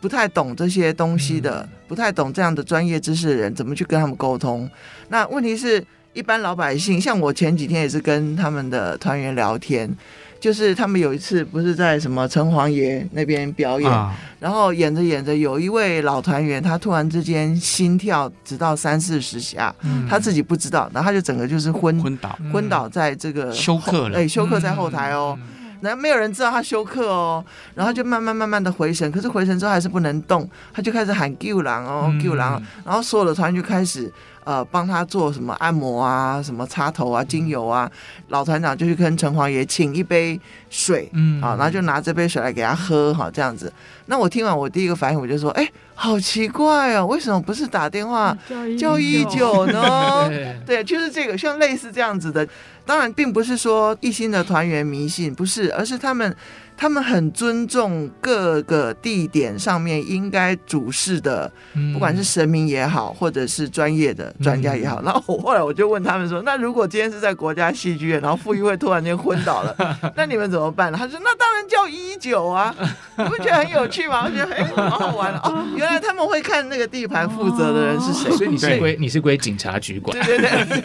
[0.00, 4.68] 不太懂这些东西的、不太懂这样的专业知识的人，怎么去跟他们沟通？
[5.08, 9.90] 那问题是，一般老百姓，像我前几天也是跟他们的团员聊天。
[10.40, 25.36] 就是他们有一次不是在什么城隍爷那边表演，啊、然后演着演着，有一位老团员他突然之间心跳直到三四十下，嗯、他自己不知道，然后他就整个就是昏昏倒，昏倒在这个休克了，哎，休克在后台哦，
[25.80, 32.46] 然后没有人知道他休克哦，然后就慢慢慢慢的回神，可是回神之后还是不能动，他就开始喊救狼哦救人，
[32.84, 34.12] 然后所有的团员就开始。
[34.44, 37.90] 呃，帮他做什么按摩啊，什么擦头啊，精油啊，
[38.28, 43.70] 老团长就去跟城隍爷请一杯水，嗯，啊，然后就拿这杯水来给他喝，哈，这样子。
[44.06, 48.34] 那我听完，我第一个反应我就说，哎，好奇怪哦，为什么不是打电话
[48.78, 50.26] 叫一一九呢？
[50.64, 52.48] 对，就是这个，像类似这样子的。
[52.88, 56.34] 当然，并不是说一心的团员迷信，不是，而是他们。
[56.80, 61.52] 他们很尊重各个地点上面应该主事的，
[61.92, 65.02] 不管是神明也好，或者是专业的专家也好。
[65.02, 69.74] 然后我后来我就问他们说：“那如果今天是在国家戏剧院，然后傅艺慧突然间昏倒了，
[70.14, 72.72] 那你们怎么办呢？”他说：“那当然叫一一九啊！”
[73.18, 74.26] 你不觉得很有趣吗？
[74.26, 75.66] 我觉得哎，好好玩哦！
[75.74, 80.16] 原来他们会看那个地盘负责的人是谁，所以你是归你是归警察局管。
[80.24, 80.80] 对对对，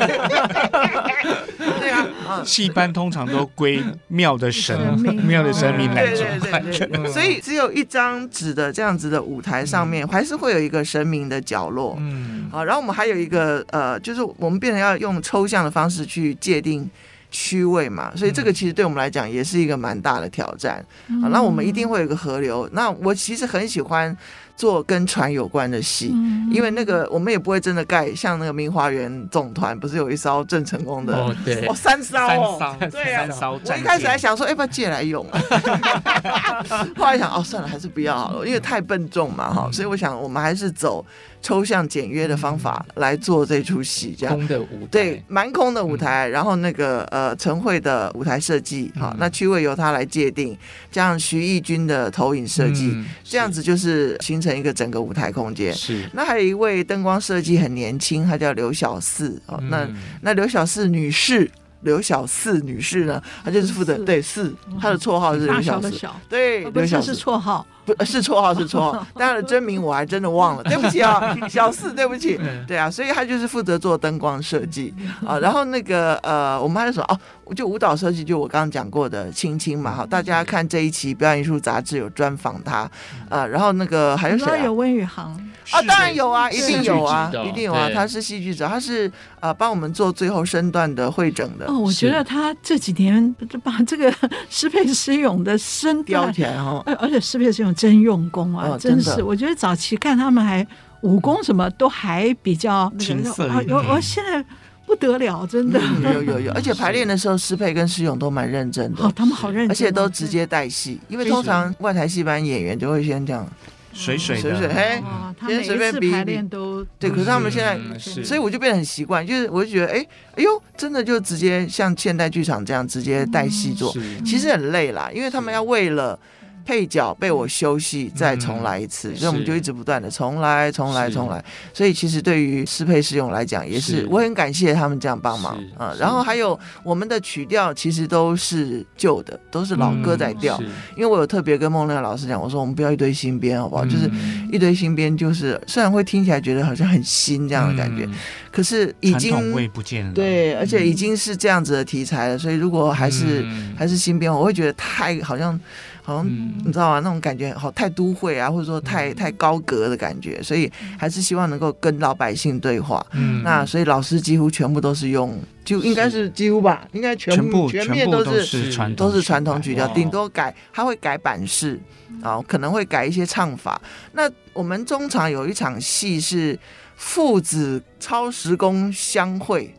[1.79, 2.07] 对 啊，
[2.43, 4.75] 戏班通常都归庙的神，
[5.23, 5.82] 庙的神明。
[5.87, 11.95] 对对对对，所以只有一张纸的这样子的舞台上面，还是会有一个神明的角落。
[11.99, 16.89] 嗯，好，然后我们还有一个呃，就是我们变成要用抽象的方式去界定
[17.31, 20.83] 区位嘛，所以这个其实对我们来讲也是一个蛮大的挑战。
[21.21, 22.69] 啊，那我们一定会有一个河流。
[22.73, 24.15] 那我其实很喜欢。
[24.55, 26.13] 做跟船有关的戏，
[26.51, 33.51] 因为那个我们也不会真的盖，像那个明华园总团不是有一艘郑成功的哦，对，哦三艘哦，三艘对啊，三艘。
[33.53, 35.25] 我一开始还想说，要不要借来用？
[36.95, 39.69] 后来想，哦，算了，还是不要好了，因为太笨重嘛，哈。
[39.71, 41.05] 所以我想，我们还是走
[41.41, 44.35] 抽象简约的方法来做这出戏，这样。
[44.35, 50.57] 空的舞台，对，蛮空的舞台，然后那个呃陈慧的舞台设计，哈，那区位由他来界定，
[50.91, 55.73] 加上徐义军的投影设计，这样子就是形成一个整个舞台空间。
[55.73, 59.57] 是，那还有一位灯光设计很年轻，她叫刘小四哦。
[59.69, 59.87] 那
[60.21, 61.49] 那刘小四女士，
[61.81, 65.89] 刘小四女士呢，她就是负责对四，她的绰号是刘小四，
[66.27, 67.15] 对，刘小四。
[67.15, 67.65] 是绰号。
[67.85, 74.93] 不是绰号是绰号，但他的真名我还真的忘了，对不起啊，小四，对不起，对啊，所以他就是负责做灯光设计
[75.25, 82.89] 啊，然后那个呃，我们还有什么哦，就舞蹈设计，就我刚刚讲过的青青嘛，好，大家看这一期表演艺术杂志有专访他
[83.29, 84.63] 啊，然后那个还有谁？
[84.63, 85.33] 有温宇航
[85.71, 91.65] 啊，当然有啊，一定有啊，一定有啊，他是戏剧者，他是呃帮我们做最后身段的会诊的。
[91.65, 94.13] 哦，我觉得他这几年就把这个
[94.49, 97.72] 师佩师勇的身雕起来哈，而且师佩师勇。
[97.73, 98.77] 真用功啊！
[98.79, 100.65] 真是，我觉得早期看他们还
[101.01, 103.47] 武功什么都还比较青涩。
[103.63, 104.43] 有，我现在
[104.85, 105.79] 不得了，真的。
[106.13, 109.03] 有有有， 而且排练的时候，师佩跟师勇都蛮认真的。
[109.03, 113.45] 哦，他们好认真，而且都直接带戏，因为通常外台戏班演员就会先这样
[113.93, 115.03] 水水水水，嘿，
[115.47, 117.09] 先随便比排练都对。
[117.09, 117.77] 可是他们现在，
[118.23, 120.05] 所以我就变得很习惯，就是我就觉得，哎
[120.35, 123.93] 哎呦，真的就直接像现代剧场这样直接带戏做，
[124.25, 126.17] 其实很累啦，因为他们要为了。
[126.65, 131.43] 配角被我休息，再重来一次，嗯、所以我们就一直不断的重来、重来、重来。
[131.73, 135.93] 所以其实对于适配适用来讲，也是我很感谢他们这样帮忙啊。
[135.99, 140.57] 然后还有我们的曲调其实都是旧的，都是老歌在调。
[140.61, 143.83] 嗯、因为我有特别跟孟亮老师讲，我说我们不要一堆新编，好不好？
[143.85, 144.09] 嗯、就是
[144.51, 148.13] 一堆新编，就是虽然会听起来觉得好像很新这样的感觉，嗯、
[148.51, 150.13] 可是已经味不见了。
[150.13, 155.59] 对，而且已经是这样子的题材了，所以如果还是、嗯、还是新编，我会觉得太好像。
[156.05, 156.99] 好像你知道吗？
[156.99, 163.03] 那种感觉好太都会啊，或者说太太高格的感觉，所以还是希望能够跟老百姓对话。
[163.13, 171.79] 嗯，那所以老师几乎全部都是用，就应该是几乎吧，应该全部全面都是都是传统曲调，顶多改他会改版式
[172.21, 173.81] 啊，可能会改一些唱法。
[174.11, 176.59] 那我们中场有一场戏是
[176.97, 179.73] 父子超时空相会。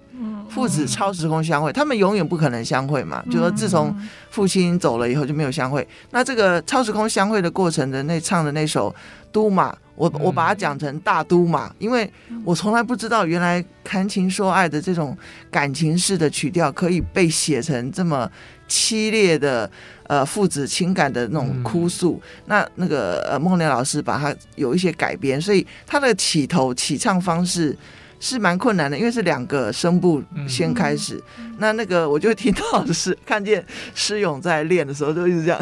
[0.49, 3.23] 父子超时空相会，他们永远不可能相会嘛。
[3.31, 3.95] 就说自从
[4.31, 5.87] 父亲走了以后就没有相会。
[6.11, 8.91] 那这个超时空相会的过程的那唱的那首
[9.33, 12.09] 《都马》，我我把它讲成《大都马》，因为
[12.45, 15.17] 我从来不知道原来谈情说爱的这种
[15.51, 18.31] 感情式的曲调可以被写成这么
[18.69, 19.69] 凄烈的
[20.05, 22.23] 呃父子情感的那种哭诉。
[22.47, 27.77] 那那个呃孟良老师把它有一些改编，所以他的起头起唱方式。
[28.25, 33.63] 是蛮困难的，因为是两个声部先开始，嗯、那那个我就会听到的是看见
[33.95, 35.61] 诗勇在练的时候就一直这样，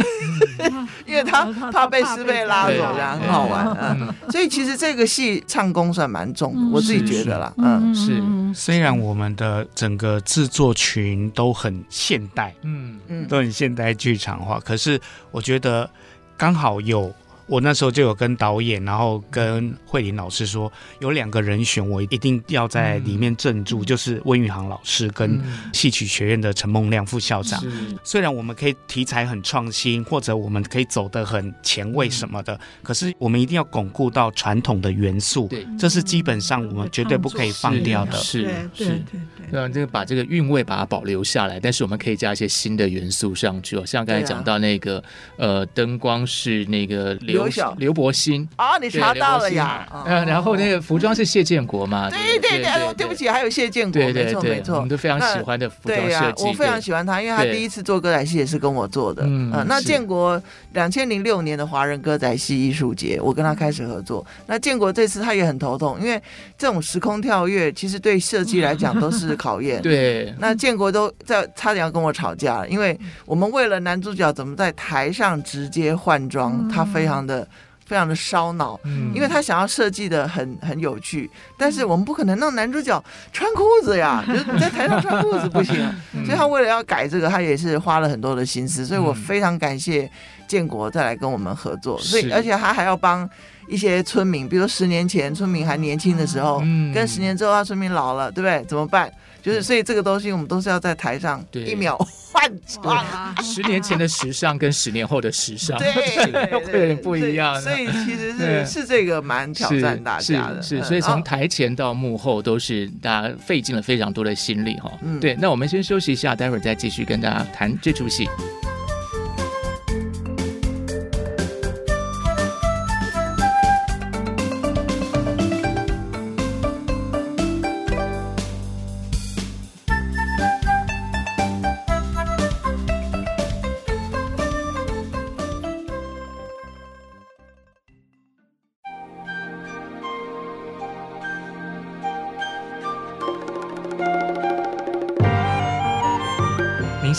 [0.58, 8.22] 嗯、 因为 他怕被师妹拉走，这样很好玩嗯，所以其实这个戏唱功算蛮重的，嗯、我自己觉得啦，嗯，是。
[8.54, 13.00] 虽然我们的整个制作群都很现代，嗯。
[13.08, 15.00] 嗯，都很现代剧场化，可是
[15.32, 15.90] 我觉得
[16.36, 17.12] 刚好有。
[17.52, 25.38] 我那时候就有跟导演，然后跟慧玲老师说，有两个人选，我一定要在里面镇住，嗯、就是温宇航老师跟
[25.70, 27.62] 戏曲学院的陈梦亮副校长。
[27.66, 35.46] 嗯、虽然我们可以题材很创新，或者我们可以走得很前卫什么的，嗯、可是我们一定要巩固到传统的元素。
[35.48, 38.12] 对，这是基本上我们绝对不可以放掉的。
[38.16, 39.02] 是是，
[39.50, 44.96] 让这个把这个韵味把它保留下来，但是我们可以加一些新的元素上去哦，像刚才讲到那个、
[45.36, 47.41] 啊、呃灯光是那个流。
[47.78, 49.86] 刘伯欣啊，你查到了呀？
[50.06, 52.10] 嗯，然后那个服装是谢建国嘛？
[52.10, 56.44] 对对对，对不起，还有谢建国，没错没错，我们都非常喜欢的服装设计。
[56.44, 59.22] 我非常喜欢他，因为他第一次做歌仔戏也是跟我做的。
[59.26, 60.40] 嗯，那建国
[60.72, 64.24] 两千零六年的华人歌仔戏艺术节，我跟他开始合作。
[64.46, 66.20] 那建国这次他也很头痛，因为
[66.58, 69.80] 这种时空跳跃其实对设计来讲都是 考验。
[69.82, 77.46] 对，那建国都在差点要跟我吵架了，因为我们为了男主角怎么在台上直接换装，他非常的。
[77.84, 78.78] 非常的烧脑，
[79.12, 85.74] 因为他想要设计的很很有趣，但是我们不可能让男主角穿裤子呀，就是你在台上穿裤子不行，
[86.24, 90.10] 所以他为了要改这个，他也是花了很多的心思，所以我非常感谢
[90.46, 93.28] 建国再来跟我们合作，所以而且他还要帮
[93.68, 96.60] 一些村民，比如说十年前村民还年轻的时候，
[96.94, 98.64] 跟十年之后他村民老了，对不对？
[98.64, 99.12] 怎么办？
[99.42, 101.98] 就是所以这个东西我们都是要在台上一秒。
[102.32, 103.04] 换装，
[103.42, 107.60] 十年前的时尚跟十年后的时尚，对，会有点不一样。
[107.60, 114.90] 所以其实是是这个蛮挑战大家的，是，所以从台前到幕后都是大家费尽了非常多的心力哈。
[115.02, 118.26] 嗯，对，那我们先休息一下，待会儿再继续跟大家谈这出戏。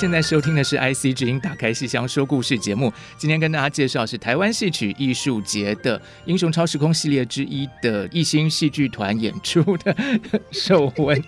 [0.04, 2.91] 现在收听的是 IC 之音打开戏箱说故事节目。
[3.16, 9.93] 今天跟大家介绍是台湾戏曲艺术节的英雄超时空系列之一的艺兴戏剧团演出的
[10.51, 11.24] 《寿文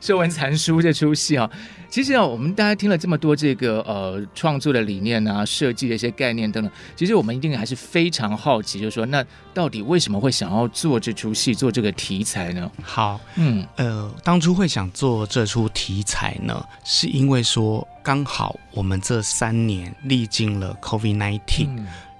[0.00, 1.50] 寿文残书》这出戏啊。
[1.88, 9.24] 其实啊，我们大家听了这么多这个呃创作的理念啊、设计的一些概念等等，其实我们一定还是非常好奇，就是说，那
[9.54, 12.70] 到底为什么会想要做这出戏、做这个题材呢？
[12.82, 21.40] 好，嗯，呃，当初会想做这出题材呢，是因为说刚好我们这三年历经了 COVID-19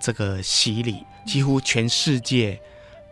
[0.01, 2.59] 这个洗礼，嗯、几乎全世界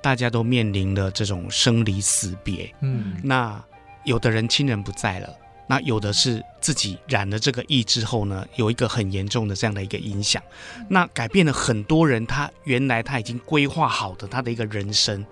[0.00, 3.62] 大家都面临了这种生离死别，嗯，那
[4.04, 5.28] 有的人亲人不在了。
[5.66, 10.42] 那有的是自己染了这个疫之后呢，有一个很严重的这样的一个影响，
[10.88, 15.24] 那改变了很多人他原来他已经规划好的他的一个人生，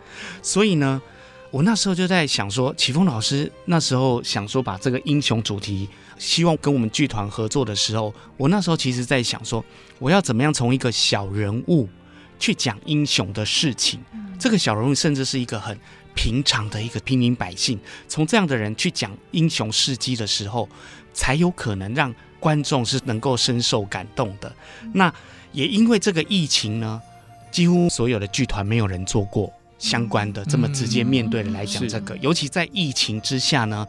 [0.43, 1.01] 所以呢，
[1.51, 9.62] 我那时候就在想说，启峰老师那时候想说把这个英雄主题，希望跟我们剧团合作的时候，我那时候其实在想说，
[9.99, 11.89] 我要怎么样从一个小人物
[12.39, 14.01] 去讲英雄的事情，
[14.39, 15.78] 这个小人物甚至是一个很。
[16.15, 20.69] 平常的一个平民百姓，从这样的人去讲英雄事迹的时候，
[21.13, 24.53] 才有可能让观众是能够深受感动的。
[24.93, 25.13] 那
[25.53, 27.01] 也因为这个疫情呢，
[27.51, 33.87] 几乎所有的剧团没有人做过相关的这么直接面对的来讲这个，尤其在疫情之下呢，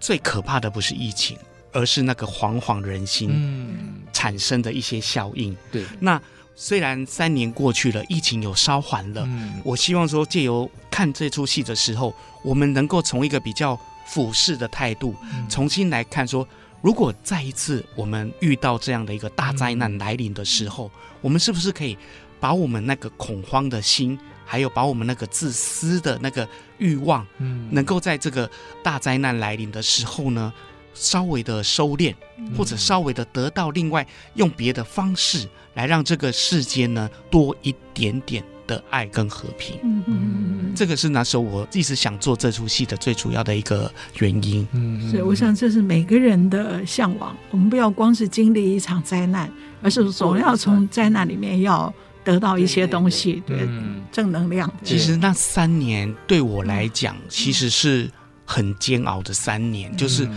[0.00, 1.38] 最可怕的不是疫情，
[1.72, 5.56] 而是那个惶惶人心产生的一些效应。
[5.70, 6.20] 对，那。
[6.54, 15.14] 虽然三年过去了，疫情有稍缓了，嗯，我希望说借由看这出戏的时候，我们能够从一个比较俯视的态度，
[15.48, 16.46] 重新来看说，
[16.80, 20.90] 如果再一次我们遇到这样的一个大灾难来临的时候，
[21.20, 21.96] 我们是不是可以
[22.38, 26.46] 把我们那个恐慌的心还有把我们那个自私的那个
[26.78, 28.50] 欲望，嗯，能够在这个
[28.82, 30.52] 大灾难来临的时候呢，
[30.94, 32.14] 稍微的收敛，
[32.56, 39.78] 或者稍微的得到另外用别的方式来让这个世间呢多一点点的爱跟和平。
[39.82, 44.66] 嗯嗯，这个是那时候我一直想做这出戏的最主要的一个原因。
[44.72, 47.36] 嗯，所以我想这是每个人的向往。
[47.50, 49.50] 我们不要光是经历一场灾难，
[49.82, 53.68] 而是总要从灾难里面要得到一些东西，对，
[54.12, 54.72] 正能量。
[54.84, 58.10] 其实那三年对我来讲，其实是
[58.44, 60.28] 很煎熬的三年，就是。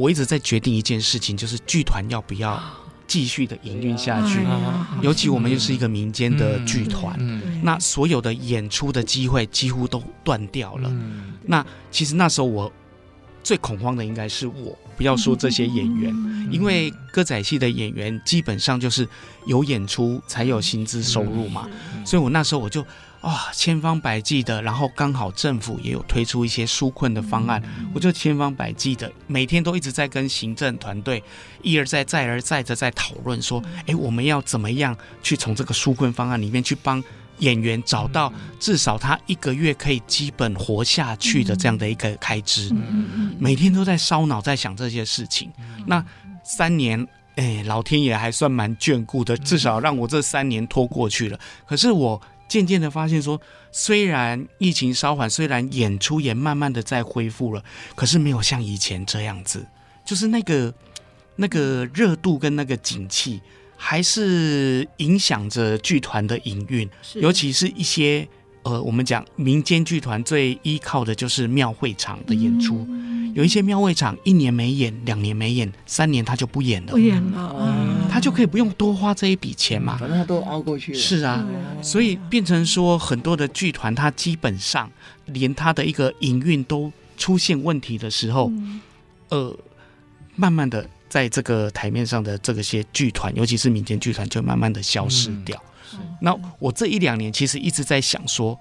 [0.00, 2.58] 我一直在决定一件事情，就是剧团要不要
[3.06, 4.38] 继续的营运下去。
[5.02, 7.14] 尤其我们又是一个民间的剧团，
[7.62, 10.90] 那所有的演出的机会几乎都断掉了。
[11.44, 12.72] 那其实那时候我
[13.42, 19.06] 最恐慌的应该是我，不要说这些演员，因为歌仔戏的演员基本上就是
[19.46, 21.68] 有演出才有薪资收入嘛，
[22.06, 22.82] 所以我那时候我就。
[23.20, 31.22] 啊、哦，千方百计的，然后刚好政府也有推出一些纾困的方案，嗯、我就千方百计的，每天都一直在跟行政团队
[31.62, 37.04] 一而再、再而再的在讨论说，哎、嗯，我们要怎么样去从这个纾困方案里面去帮
[37.40, 45.50] 演员找到至少他一个月可以基本活下去的这样的一个开支，嗯、每天都在烧脑在想这些事情。
[45.58, 46.02] 嗯、那
[46.42, 47.06] 三年，
[47.36, 51.38] 哎，老天爷还算蛮眷顾的，至少让我这三年拖过去了。
[51.66, 52.18] 可是我。
[52.50, 53.40] 渐渐的发现说，
[53.72, 57.62] 虽然疫情稍缓，虽然演出也慢慢的在恢复了，
[57.94, 59.64] 可是没有像以前这样子，
[60.04, 60.74] 就是那个
[61.36, 63.40] 那个热度跟那个景气，
[63.76, 68.28] 还是影响着剧团的营运，尤其是一些。
[68.62, 80.98] 呃，我们讲民间剧团最依靠的就是庙会场的演出，嗯、有一些庙会场一年没演，两年没演，三年他就不演了，不演了，嗯、他就可以不用多花这一笔钱嘛，反正他都熬过去了。
[80.98, 81.46] 是啊，
[81.80, 84.90] 所以变成说很多的剧团，他基本上
[85.26, 88.80] 连他的一个营运都出现问题的时候，嗯、
[89.28, 89.56] 呃，
[90.34, 95.56] 慢慢的在这个台面上的这个些剧团，尤其是民间剧团，就慢慢的消失掉。
[95.94, 98.58] 嗯那我这一两年其实一直在想说，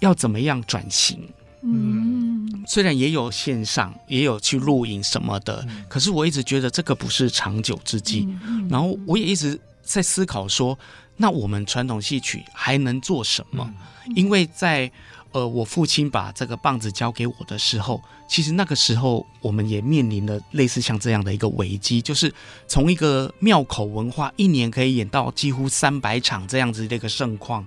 [0.00, 1.18] 要怎么样转型。
[1.66, 8.28] 嗯，虽然也有线上，也有去录影什么的，可是我一直觉得这个不是长久之计。
[8.70, 10.78] 然后我也一直在思考说，
[11.16, 13.68] 那我们传统戏曲还能做什么？
[14.14, 14.90] 因为在
[15.32, 22.32] 呃，我父亲把这个棒子交给我的时候，其实那个时候我们也面临了类似像这样的一个危机，就是
[22.66, 27.66] 从一个庙口文化一年可以演到几乎三百场这样子的一个盛况，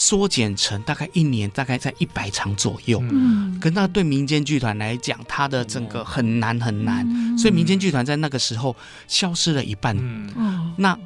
[0.00, 2.98] 缩减成大概一年大概在一百场左右。
[3.02, 7.06] 嗯，可那对民间剧团来讲，它的整个很难很难，
[7.38, 8.74] 所以民间剧团在那个时候
[9.06, 9.94] 消失了一半。
[9.96, 10.98] 嗯，那。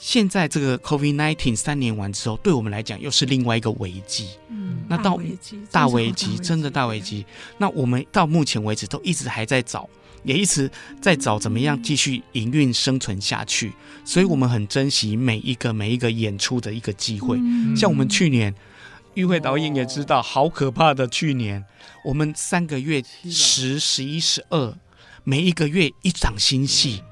[0.00, 4.28] 现在这个 COVID nineteen 三年完之后，对我们来讲又是另外一个危机。
[4.48, 5.18] 嗯，那到
[5.72, 7.26] 大危机，真的大危机。
[7.58, 9.90] 那我们到目前为止都一直还在找，
[10.24, 13.72] 也一直在找怎么样继续营运生存下去。
[14.04, 17.38] 所以我们很珍惜每一个每一个演出的一个机会。
[17.76, 18.54] 像我们去年，
[19.14, 21.06] 玉慧导演也知道，好可怕的。
[21.08, 21.64] 去年
[22.04, 24.76] 我们三个月十、十一、十二，
[25.24, 27.02] 每一个月一场新戏。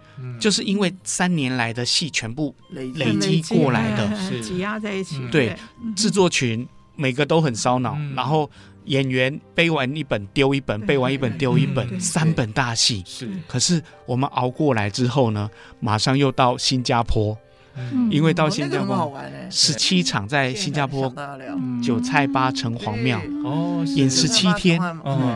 [0.40, 5.20] 就是因为三年来的戏全部累积过来的，是挤压在一起。
[5.30, 5.54] 对，
[5.94, 8.50] 制作群每个都很烧脑，然后
[8.86, 13.02] 演员背完一本丢一本，背完一本丢一本，三本大戏。
[13.06, 17.36] 是，可是我们熬过来之后呢，马上又到新加坡。
[18.10, 19.14] 因为到新加坡
[19.50, 21.14] 十七场在新加坡
[21.82, 23.20] 九菜八城隍庙。
[23.44, 24.80] 哦，演十七天。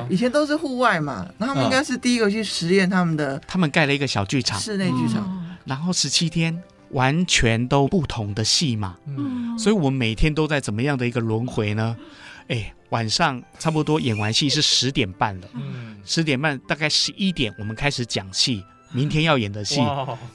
[0.08, 3.38] 以前都是户外嘛，那他们应该是第一个去实验他们的。
[3.46, 6.58] 他们盖了一个小剧场，室内剧场，然后十七天
[6.91, 8.97] 完全都不同的戏嘛。
[9.07, 11.97] 嗯，所以我们每天都在怎么样的一个轮回呢？
[12.49, 18.64] 哎，晚上差不多演完戏是十点半了，嗯，十点半大概十一点我们开始讲戏。
[18.93, 19.80] 明天要演的戏，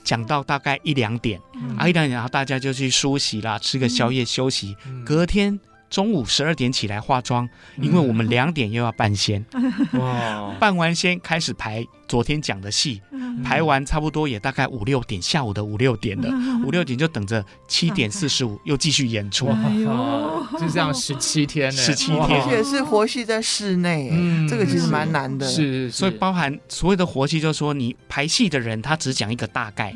[0.02, 1.38] 讲到大概一两点，
[1.76, 5.60] 啊一两点，然后大家就去梳洗啦，吃个宵夜休息，隔天。
[5.88, 9.44] 中午十二点起来化妆，因为我们两点又要扮仙。
[9.92, 10.54] 哇！
[10.60, 13.00] 扮完仙开始排昨天讲的戏，
[13.44, 16.28] 排完差不多也大概五六点，下午的五六点了，
[16.64, 19.46] 五六点就等着七点四十五又继续演出。
[19.46, 24.10] 哎呦，就这样十七天呢，十七天，而且是活戏在室内，
[24.48, 25.46] 这个其实蛮难的。
[25.46, 29.94] 是，所以包含所有的活戏，就是说你排戏的人他只讲一个大概。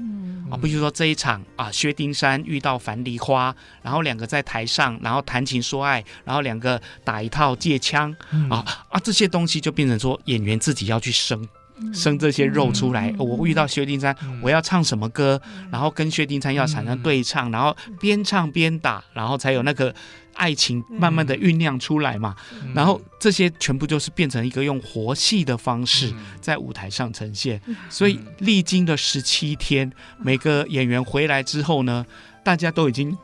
[0.51, 11.49] 啊，比如说这一场啊，薛丁山遇到樊梨花，然后两个在台上，然后谈情说爱，然后两个打一套借枪，嗯、啊啊，这些东西就变成说演员自己要去生。
[11.95, 15.41] 生这些肉出来，我遇到薛丁山，我要唱什么歌，
[15.71, 19.95] 然后跟薛丁山要产生对唱，然后边唱边打，然后才有那个
[20.35, 27.61] 爱情慢慢的酝酿出来嘛，嗯、然后这些全部就是变成一个用活戏的方式在舞台上呈现。
[27.67, 32.05] 嗯、所以历经的十七天，每个演员回来之后呢，
[32.45, 33.17] 大家都已经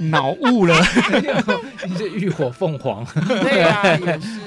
[0.00, 0.76] 脑雾了，
[1.86, 3.96] 你是浴火凤凰， 对啊，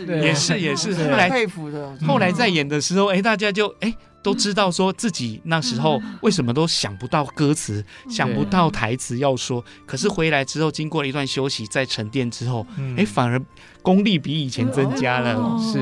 [0.08, 1.10] 也是，也是，也是。
[1.10, 3.94] 后来佩服的，后来在演的时候，哎，大家就哎。
[4.22, 12.66] 都知道说自己那时候为什么都想不到歌词，想不到台词要说，可是回来之后，经过了一段休息，再沉淀之后，
[12.98, 13.42] 哎，反而
[13.82, 15.36] 功力比以前增加了。
[15.60, 15.80] 是，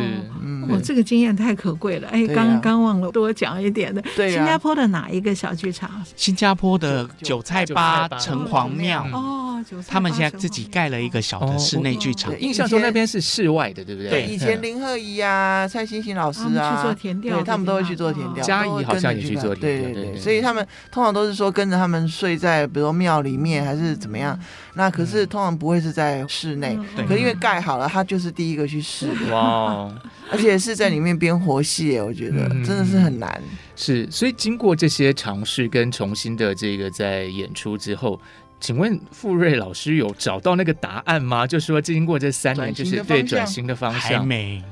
[0.69, 2.07] 我这个经验太可贵了。
[2.09, 6.03] 哎，刚刚忘了多讲一点的，对新加坡的哪一个小剧场？
[6.15, 9.03] 新加坡的韭菜八城隍庙。
[9.11, 12.39] 哦，他们现在自己盖了一个小的室内剧场。
[12.39, 14.11] 印象中那边是室外的，对不对？
[14.11, 18.45] 对，以前林鹤仪啊、蔡欣欣老师啊，去做田调，对他们都会去做田。
[18.45, 24.37] 嘉怡好像也去做，对对对，所以他们通常都是说跟着他们睡在，比如说庙里面还是怎么样。
[24.75, 29.07] 那可是通常不会是在室内，可是因为盖好了，他就是第一个去试。
[29.31, 29.89] 哇！
[30.31, 33.41] 而且是在里面编活戏，我觉得真的是很难。
[33.75, 38.19] 是，所以经过这些尝试跟重新的这个在演出之后，
[38.59, 41.45] 请问富瑞老师有找到那个答案吗？
[41.45, 44.63] 就是说经过这三年，就是对转型的方向还没，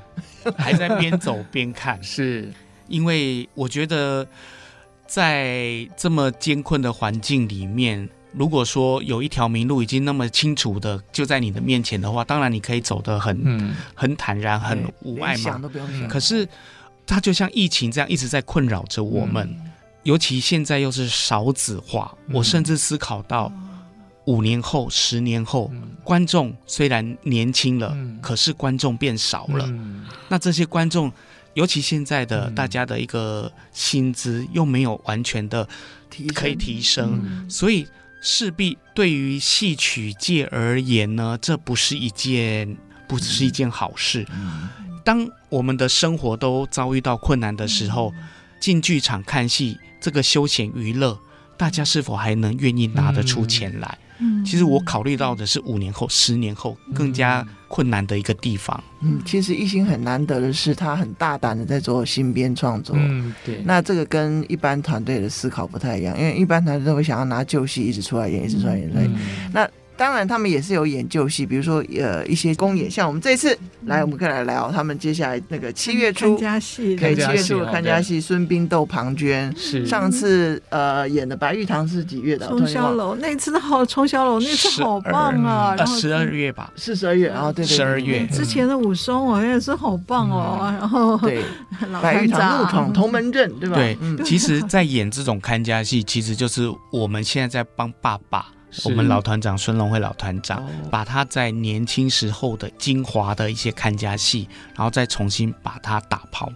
[0.57, 2.51] 还在边走边看， 是。
[2.87, 4.27] 因为我觉得，
[5.07, 15.43] 在这么艰困的环境里面，如果说有一条明路已经那么清楚的就在你的面前的话，当然你可以走得很、嗯、很坦然、很无碍嘛。
[15.43, 16.07] 想都不用想。
[16.07, 16.47] 可是，
[17.05, 19.71] 它就像疫情这样一直在困扰着我们，嗯、
[20.01, 23.51] 尤其现在又是少子化，嗯、我甚至思考到
[24.25, 29.65] 五年后、十年后，嗯、观众虽然年轻了，嗯、可是观众变少了。
[29.67, 31.11] 嗯、那这些观众。
[31.53, 35.67] 尤其现在的大家的一个薪资又没有完全的
[36.33, 37.87] 可以提升，所以
[38.21, 42.75] 势必对于戏曲界而言呢，这不是一件
[43.07, 44.25] 不是一件好事。
[45.03, 48.13] 当我们的生活都遭遇到困难的时候，
[48.59, 51.19] 进剧场看戏这个休闲娱乐，
[51.57, 53.97] 大家是否还能愿意拿得出钱来？
[54.45, 58.83] 其实我考虑到的是五年后、十年后更加困难的一个地方。
[59.01, 62.95] 嗯，其实一心很难得的是，他很大胆的在做新编创作。
[62.97, 63.61] 嗯，对。
[63.65, 68.89] 那这个跟一般团队的思考不太一样，因为一般团队都会想要拿旧戏一直出来演，一直出来演。
[68.95, 69.15] 嗯，
[69.53, 69.69] 那。
[69.97, 79.51] 当然，他们也是有演旧戏，比如说呃一些公演，像我们这一次来，我们可以来聊他们接下来那个七月初看家戏，可以七月初的看家戏，孙膑斗庞涓。
[79.57, 79.85] 是。
[79.85, 82.47] 上次呃演的白玉堂是几月的？
[82.47, 85.75] 冲霄楼那次好，冲霄楼那次好棒啊！
[85.85, 86.51] 十二月。
[86.53, 88.27] 吧，是十二月啊，对对，十二月。
[88.27, 91.41] 之前的武松我也是好棒哦，然后对。
[92.01, 93.75] 白玉堂怒闯同门阵，对吧？
[93.75, 98.45] 对，其实，在演这种看家戏，其实就是我们现在在帮爸爸。
[98.85, 106.51] 我们老团长孙龙辉老团长，把他在年轻时候的精华的一些看家戏，然后再重新把它打抛，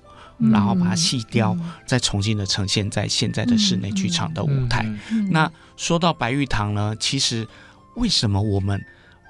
[0.51, 1.55] 然后把它细雕，
[1.86, 4.86] 再重新的呈现在现在的室内剧场的舞台。
[5.30, 7.47] 那说到白玉堂呢，其实
[7.95, 8.84] 为什么我们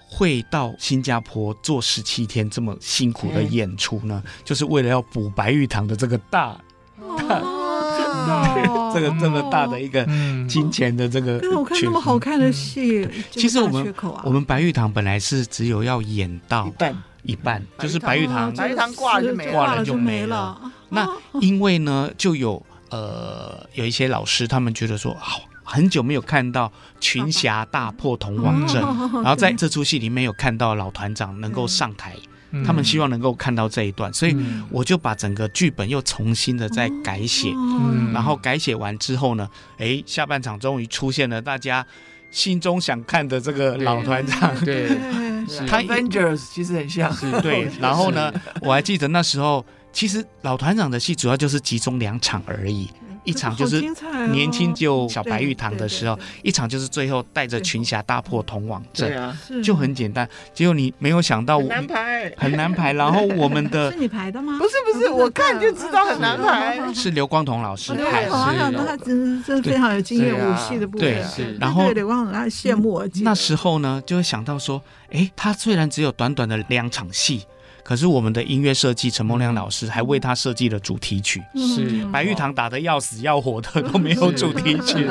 [0.10, 4.24] 会到新加坡做十七天这么辛苦的演出呢？
[4.46, 6.58] 就是为了要补白玉堂的这个大
[7.18, 7.57] 大。
[8.94, 10.06] 这个这么大的一个
[10.48, 13.94] 金钱的这个，可是我看那么好看的戏，其实我们
[14.24, 16.96] 我们白玉堂本来是只有要演到一半。
[17.24, 20.58] 一半，就是白玉堂白玉堂挂了就没挂了就没了。
[20.88, 21.06] 那
[21.42, 32.16] 因为呢，就有呃有一些老师他们觉得说，好很久没有看到群侠大破铜王阵，然后在这出戏里面有看到老团长能够上台。
[32.66, 34.36] 他们希望能够看到这一段，所以
[34.70, 41.86] 我就把整个剧本又重新的再改写，嗯、然后改写完之后呢，哎，下半场终于出现了大家
[42.32, 44.90] 心中想看的这个老团长，对，
[45.68, 47.70] 他 Avengers 其实很像，对。
[47.80, 52.90] 然后呢，我还记得那时候，其实老团长的戏主要就是集中两场而已。
[53.28, 53.84] 一场就是
[54.32, 60.28] 年轻就小白玉堂的时候，一场就是最后带着群侠大破铜王阵，就很简单。
[60.54, 62.94] 结果你没有想到，很难排，很难排。
[62.94, 64.58] 然后我们的 是你排的吗？
[64.58, 66.94] 不是不是，我看就知道很难排。
[66.94, 71.14] 是刘光彤老师排的，他真真非常有经验，武戏的部分。
[71.36, 73.08] 对，然后刘光彤他羡慕我。
[73.16, 77.46] 那时候呢，就会想到说，哎，他虽然只有短短的两场戏。
[77.88, 82.06] 可是我们的音乐设计陈梦亮老师还为他设计了主题曲，是。
[82.12, 85.08] 白玉堂打的要死要活的都没有主题曲，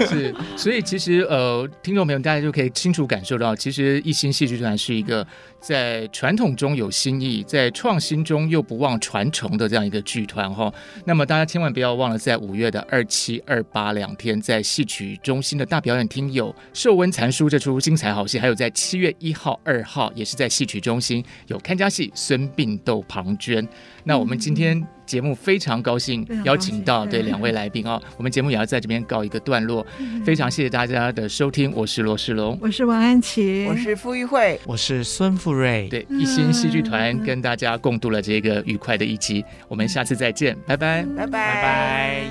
[0.00, 5.26] 是， 是，所以其实呃，听众朋友大家就可以清楚感受到，其实一心戏剧团是一个。
[5.60, 10.72] 在传统中有新意，在创新中又不忘传承的这样一个剧团哈。
[11.04, 23.62] 那么大家千万不要忘了，在五月的二七、二八两天，在戏曲中心的大表演厅有《寿温残书》这出精彩好戏，还有在七月一号、二号也是在戏曲中心有看家戏《孙膑斗庞涓》。
[24.04, 27.20] 那我们今天节目非常高兴邀请到对。
[27.30, 29.86] 两位来宾啊，我们节目也要在这边告一个段落。
[30.24, 35.86] 非常谢谢大家的收听，我是罗世龙，我是王安琪，我是傅玉慧，我是孙富瑞。
[35.88, 42.24] 对，一心戏剧团跟大家共度了这个愉快的一集，我们下次再见，拜拜，拜拜，拜拜。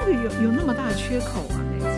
[0.00, 1.97] 那个有有那么大缺口啊？